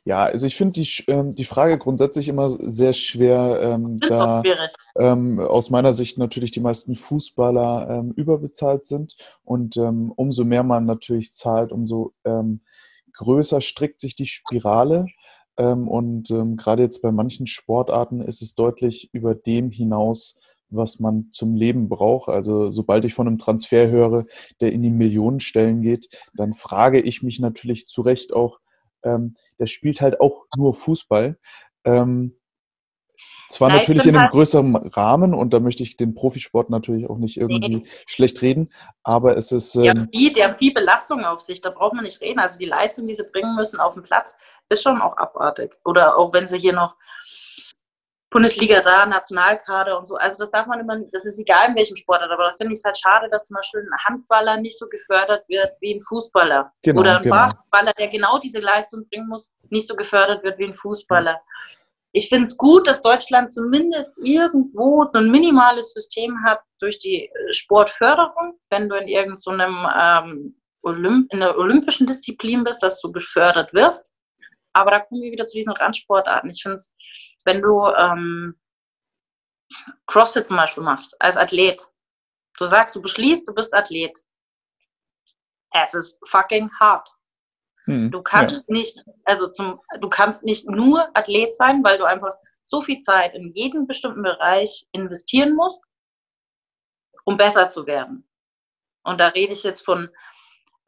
[0.06, 4.41] Ja, also ich finde die, ähm, die Frage grundsätzlich immer sehr schwer, ähm, da
[4.97, 10.64] ähm, aus meiner Sicht natürlich die meisten Fußballer ähm, überbezahlt sind und ähm, umso mehr
[10.64, 12.62] man natürlich zahlt, umso ähm,
[13.14, 15.06] größer strickt sich die Spirale.
[15.58, 20.39] Ähm, und ähm, gerade jetzt bei manchen Sportarten ist es deutlich über dem hinaus,
[20.70, 22.30] was man zum Leben braucht.
[22.30, 24.26] Also sobald ich von einem Transfer höre,
[24.62, 28.60] der in die Millionenstellen geht, dann frage ich mich natürlich zu Recht auch,
[29.03, 31.38] ähm, der spielt halt auch nur Fußball.
[31.86, 32.36] Ähm,
[33.47, 37.17] zwar ich natürlich in einem größeren Rahmen und da möchte ich den Profisport natürlich auch
[37.17, 38.71] nicht irgendwie nee, schlecht reden,
[39.03, 41.93] aber es ist, die haben ähm, viel, die haben viel Belastung auf sich, da braucht
[41.93, 42.39] man nicht reden.
[42.39, 44.37] Also die Leistung, die sie bringen müssen auf dem Platz,
[44.69, 45.73] ist schon auch abartig.
[45.83, 46.95] Oder auch wenn sie hier noch
[48.35, 50.15] Bundesliga da, Nationalkader und so.
[50.15, 52.83] Also das darf man immer, das ist egal in welchem Sportart, aber das finde ich
[52.83, 56.69] halt schade, dass zum Beispiel ein Handballer nicht so gefördert wird wie ein Fußballer.
[56.81, 57.35] genau, Oder ein genau.
[57.35, 61.39] Basketballer, der genau diese Leistung bringen muss, nicht so gefördert wird wie ein Fußballer.
[62.18, 67.26] Ich finde es gut, dass Deutschland zumindest irgendwo so ein minimales System hat durch die
[67.26, 73.11] äh, Sportförderung, wenn du in irgendeinem ähm, Olymp in der olympischen Disziplin bist, dass du
[73.11, 74.13] gefördert wirst.
[74.72, 76.49] Aber da kommen wir wieder zu diesen Randsportarten.
[76.49, 76.95] Ich finde es,
[77.43, 78.57] wenn du ähm,
[80.07, 81.86] CrossFit zum Beispiel machst, als Athlet,
[82.57, 84.18] du sagst, du beschließt, du bist Athlet.
[85.72, 87.09] Es ist fucking hart.
[87.86, 92.05] Hm, Du ja, kannst nicht, also zum, du kannst nicht nur Athlet sein, weil du
[92.05, 92.33] einfach
[92.63, 95.81] so viel Zeit in jeden bestimmten Bereich investieren musst,
[97.25, 98.27] um besser zu werden.
[99.03, 100.09] Und da rede ich jetzt von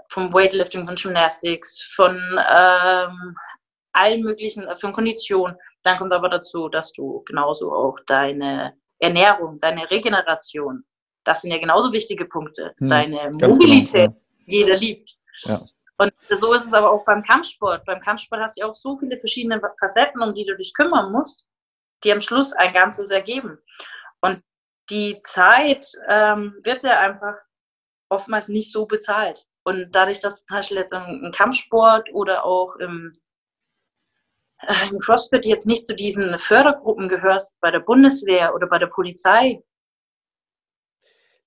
[0.10, 3.36] vom Weightlifting, von Gymnastics, von ähm,
[3.94, 5.56] allen möglichen, äh, von Kondition.
[5.84, 10.84] Dann kommt aber dazu, dass du genauso auch deine Ernährung, deine Regeneration,
[11.24, 12.74] das sind ja genauso wichtige Punkte.
[12.78, 15.12] hm, Deine genau, Mobilität, ja, jeder liebt.
[15.44, 15.62] ja.
[15.98, 17.86] Und so ist es aber auch beim Kampfsport.
[17.86, 21.44] Beim Kampfsport hast du auch so viele verschiedene Facetten, um die du dich kümmern musst,
[22.04, 23.58] die am Schluss ein Ganzes ergeben.
[24.22, 24.44] Und
[24.90, 27.36] die Zeit ähm, wird ja einfach
[28.10, 29.46] oftmals nicht so bezahlt.
[29.64, 33.12] Und dadurch, dass zum Beispiel jetzt im, im Kampfsport oder auch im,
[34.62, 38.88] äh, im CrossFit jetzt nicht zu diesen Fördergruppen gehörst, bei der Bundeswehr oder bei der
[38.88, 39.62] Polizei,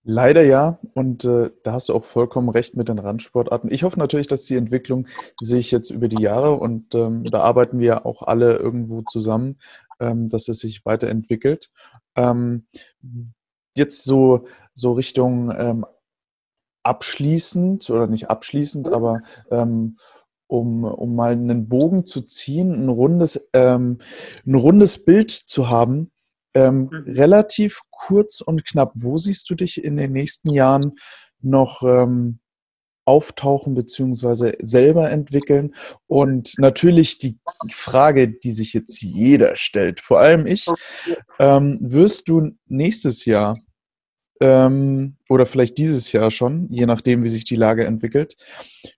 [0.03, 3.70] Leider ja, und äh, da hast du auch vollkommen recht mit den Randsportarten.
[3.70, 5.07] Ich hoffe natürlich, dass die Entwicklung
[5.38, 9.59] sich jetzt über die Jahre und ähm, da arbeiten wir auch alle irgendwo zusammen,
[10.01, 11.70] ähm, dass es sich weiterentwickelt.
[12.16, 12.66] Ähm,
[13.76, 15.84] jetzt so, so Richtung ähm,
[16.82, 19.20] abschließend oder nicht abschließend, aber
[19.51, 19.98] ähm,
[20.46, 23.98] um, um mal einen Bogen zu ziehen, ein rundes, ähm,
[24.46, 26.11] ein rundes Bild zu haben,
[26.55, 27.12] ähm, Mhm.
[27.12, 28.92] relativ kurz und knapp.
[28.94, 30.98] Wo siehst du dich in den nächsten Jahren
[31.40, 32.40] noch ähm,
[33.05, 35.74] auftauchen beziehungsweise selber entwickeln?
[36.07, 37.38] Und natürlich die
[37.72, 40.66] Frage, die sich jetzt jeder stellt, vor allem ich,
[41.38, 43.59] ähm, wirst du nächstes Jahr
[44.41, 48.36] ähm, oder vielleicht dieses Jahr schon, je nachdem, wie sich die Lage entwickelt,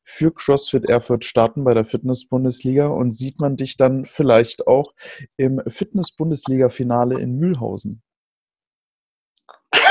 [0.03, 4.95] für CrossFit Erfurt starten bei der Fitness-Bundesliga und sieht man dich dann vielleicht auch
[5.37, 8.03] im Fitness-Bundesliga-Finale in Mühlhausen?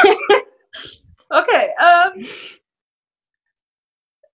[1.34, 2.28] Okay, ähm,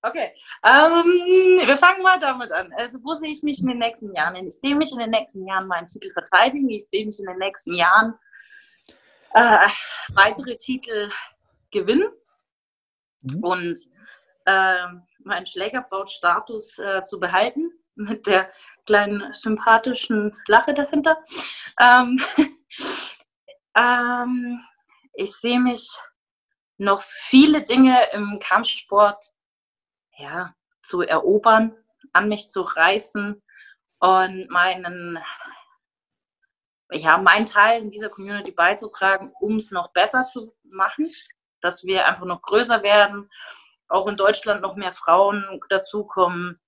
[0.01, 0.31] okay.
[0.65, 2.73] Ähm, wir fangen mal damit an.
[2.75, 4.35] Also, wo sehe ich mich in den nächsten Jahren?
[4.47, 6.67] Ich sehe mich in den nächsten Jahren meinen Titel verteidigen.
[6.69, 8.15] Ich sehe mich in den nächsten Jahren
[9.33, 9.67] äh,
[10.13, 11.09] weitere Titel
[11.71, 12.09] gewinnen
[13.23, 13.43] Mhm.
[13.43, 13.77] und
[14.45, 18.51] ähm, meinen Schlägerbraut-Status äh, zu behalten mit der
[18.85, 21.21] kleinen sympathischen Lache dahinter.
[21.79, 22.21] Ähm,
[23.75, 24.61] ähm,
[25.13, 25.89] ich sehe mich
[26.77, 29.31] noch viele Dinge im Kampfsport
[30.17, 31.75] ja, zu erobern,
[32.13, 33.41] an mich zu reißen
[33.99, 35.19] und meinen,
[36.91, 41.09] ja, meinen Teil in dieser Community beizutragen, um es noch besser zu machen,
[41.61, 43.29] dass wir einfach noch größer werden,
[43.87, 46.59] auch in Deutschland noch mehr Frauen dazukommen,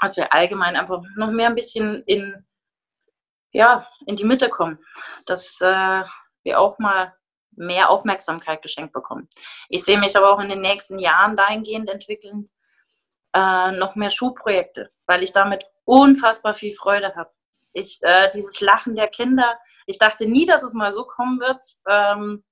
[0.00, 2.46] dass wir allgemein einfach noch mehr ein bisschen in,
[3.52, 4.78] ja, in die Mitte kommen,
[5.26, 6.02] dass äh,
[6.42, 7.14] wir auch mal
[7.50, 9.28] mehr Aufmerksamkeit geschenkt bekommen.
[9.68, 12.46] Ich sehe mich aber auch in den nächsten Jahren dahingehend entwickeln,
[13.34, 17.30] äh, noch mehr Schulprojekte, weil ich damit unfassbar viel Freude habe.
[17.78, 21.62] Ich, äh, dieses Lachen der Kinder, ich dachte nie, dass es mal so kommen wird,
[21.88, 22.44] ähm,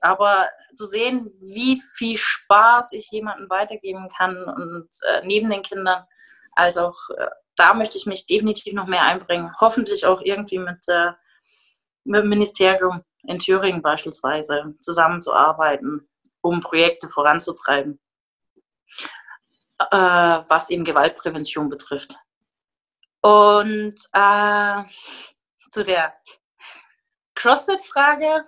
[0.00, 6.04] aber zu sehen, wie viel Spaß ich jemandem weitergeben kann und äh, neben den Kindern,
[6.52, 9.52] als auch äh, da möchte ich mich definitiv noch mehr einbringen.
[9.60, 11.12] Hoffentlich auch irgendwie mit, äh,
[12.04, 16.08] mit dem Ministerium in Thüringen beispielsweise zusammenzuarbeiten,
[16.40, 18.00] um Projekte voranzutreiben.
[19.90, 22.16] äh, was eben Gewaltprävention betrifft.
[23.22, 24.82] Und äh,
[25.70, 26.12] zu der
[27.34, 28.44] CrossFit-Frage,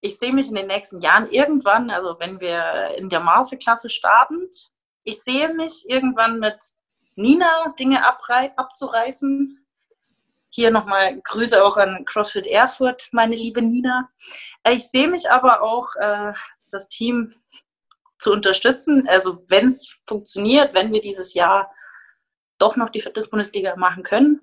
[0.00, 4.48] ich sehe mich in den nächsten Jahren irgendwann, also wenn wir in der Maße-Klasse starten,
[5.04, 6.56] ich sehe mich irgendwann mit
[7.16, 9.66] Nina Dinge abzureißen.
[10.50, 14.08] Hier nochmal Grüße auch an CrossFit Erfurt, meine liebe Nina.
[14.68, 16.32] Ich sehe mich aber auch, äh,
[16.70, 17.32] das Team
[18.18, 19.06] zu unterstützen.
[19.08, 21.70] Also wenn es funktioniert, wenn wir dieses Jahr
[22.60, 24.40] doch noch die Fitness-Bundesliga machen können,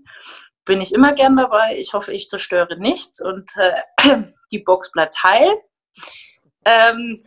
[0.65, 1.77] bin ich immer gern dabei.
[1.77, 5.55] Ich hoffe, ich zerstöre nichts und äh, die Box bleibt heil.
[6.65, 7.23] Ähm,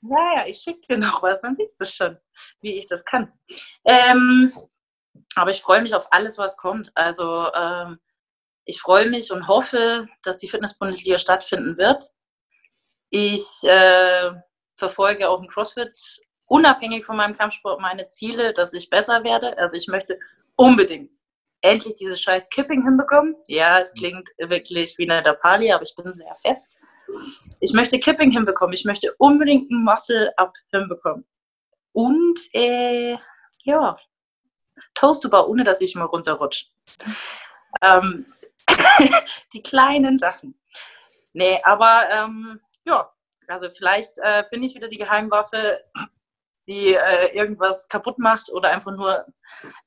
[0.00, 2.18] naja, ich schicke dir noch was, dann siehst du schon,
[2.60, 3.32] wie ich das kann.
[3.84, 4.52] Ähm,
[5.34, 6.92] aber ich freue mich auf alles, was kommt.
[6.94, 7.98] Also ähm,
[8.64, 12.04] ich freue mich und hoffe, dass die Fitness-Bundesliga stattfinden wird.
[13.10, 14.30] Ich äh,
[14.76, 15.96] verfolge auch im CrossFit
[16.48, 19.56] unabhängig von meinem Kampfsport meine Ziele, dass ich besser werde.
[19.58, 20.18] Also ich möchte
[20.56, 21.12] unbedingt
[21.60, 23.36] endlich dieses scheiß Kipping hinbekommen.
[23.46, 26.76] Ja, es klingt wirklich wie eine Dapali, aber ich bin sehr fest.
[27.60, 28.74] Ich möchte Kipping hinbekommen.
[28.74, 31.24] Ich möchte unbedingt ein Muscle-Up hinbekommen.
[31.92, 33.16] Und, äh,
[33.64, 33.96] ja,
[34.94, 36.66] Toast-Bar, ohne dass ich mal runterrutsche.
[37.82, 38.26] Ähm,
[39.52, 40.58] die kleinen Sachen.
[41.32, 43.10] Nee, aber ähm, ja,
[43.48, 45.80] also vielleicht äh, bin ich wieder die Geheimwaffe,
[46.68, 49.26] die äh, irgendwas kaputt macht oder einfach nur,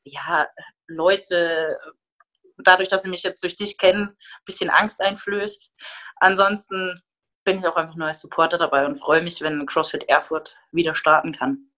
[0.04, 0.48] ja,
[0.88, 1.80] Leute,
[2.58, 5.72] dadurch, dass sie mich jetzt durch dich kennen, ein bisschen Angst einflößt.
[6.18, 6.94] Ansonsten
[7.44, 10.96] bin ich auch einfach nur als Supporter dabei und freue mich, wenn CrossFit Erfurt wieder
[10.96, 11.71] starten kann.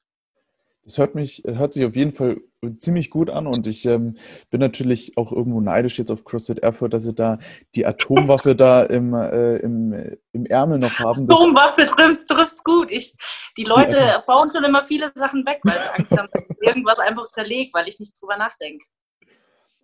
[0.84, 2.42] Das hört mich, hört sich auf jeden Fall
[2.78, 4.18] ziemlich gut an und ich ähm,
[4.50, 7.40] bin natürlich auch irgendwo neidisch jetzt auf CrossFit Erfurt, dass sie da
[7.76, 11.30] die Atomwaffe da im, äh, im, im Ärmel noch haben.
[11.30, 12.92] Atomwaffe trifft, trifft's gut.
[12.92, 13.16] Ich,
[13.58, 14.24] die Leute ja.
[14.26, 17.88] bauen schon immer viele Sachen weg, weil sie Angst haben, dass irgendwas einfach zerlegt, weil
[17.88, 18.86] ich nicht drüber nachdenke.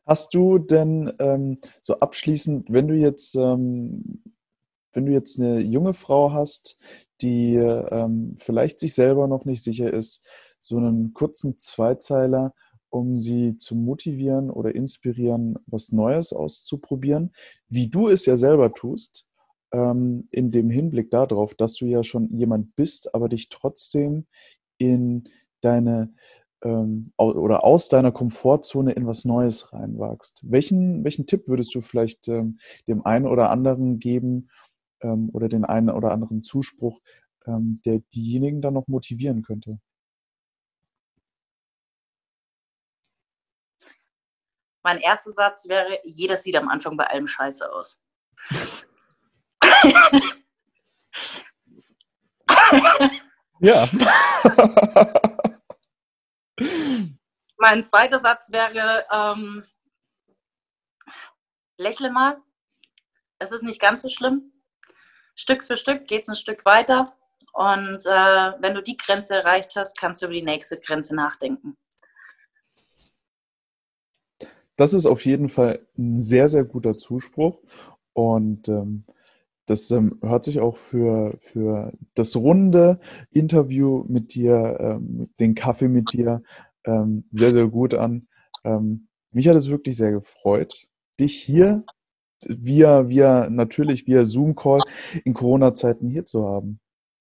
[0.06, 4.24] Hast du denn ähm, so abschließend, wenn du jetzt ähm,
[4.94, 6.78] wenn du jetzt eine junge Frau hast,
[7.22, 10.26] die ähm, vielleicht sich selber noch nicht sicher ist,
[10.60, 12.54] so einen kurzen Zweizeiler,
[12.90, 17.34] um sie zu motivieren oder inspirieren, was Neues auszuprobieren,
[17.68, 19.28] wie du es ja selber tust,
[19.72, 24.26] ähm, in dem Hinblick darauf, dass du ja schon jemand bist, aber dich trotzdem
[24.78, 25.30] in
[25.62, 26.14] deine
[26.64, 30.42] ähm, oder aus deiner Komfortzone in was Neues reinwagst.
[30.44, 34.50] Welchen, welchen Tipp würdest du vielleicht ähm, dem einen oder anderen geben
[35.02, 37.00] ähm, oder den einen oder anderen Zuspruch,
[37.46, 39.80] ähm, der diejenigen dann noch motivieren könnte?
[44.84, 48.00] Mein erster Satz wäre, jeder sieht am Anfang bei allem scheiße aus.
[53.60, 53.90] ja.
[57.58, 59.64] mein zweiter Satz wäre, ähm,
[61.78, 62.42] lächle mal.
[63.40, 64.54] Es ist nicht ganz so schlimm.
[65.36, 67.06] Stück für Stück geht es ein Stück weiter.
[67.54, 71.78] Und äh, wenn du die Grenze erreicht hast, kannst du über die nächste Grenze nachdenken.
[74.80, 77.60] Das ist auf jeden Fall ein sehr, sehr guter Zuspruch.
[78.14, 79.04] Und ähm,
[79.66, 85.90] das ähm, hört sich auch für, für das runde Interview mit dir, ähm, den Kaffee
[85.90, 86.44] mit dir,
[86.86, 88.30] ähm, sehr, sehr gut an.
[88.64, 90.88] Ähm, mich hat es wirklich sehr gefreut,
[91.20, 91.84] dich hier
[92.48, 94.80] via, via natürlich via Zoom-Call
[95.26, 96.80] in Corona-Zeiten hier zu haben.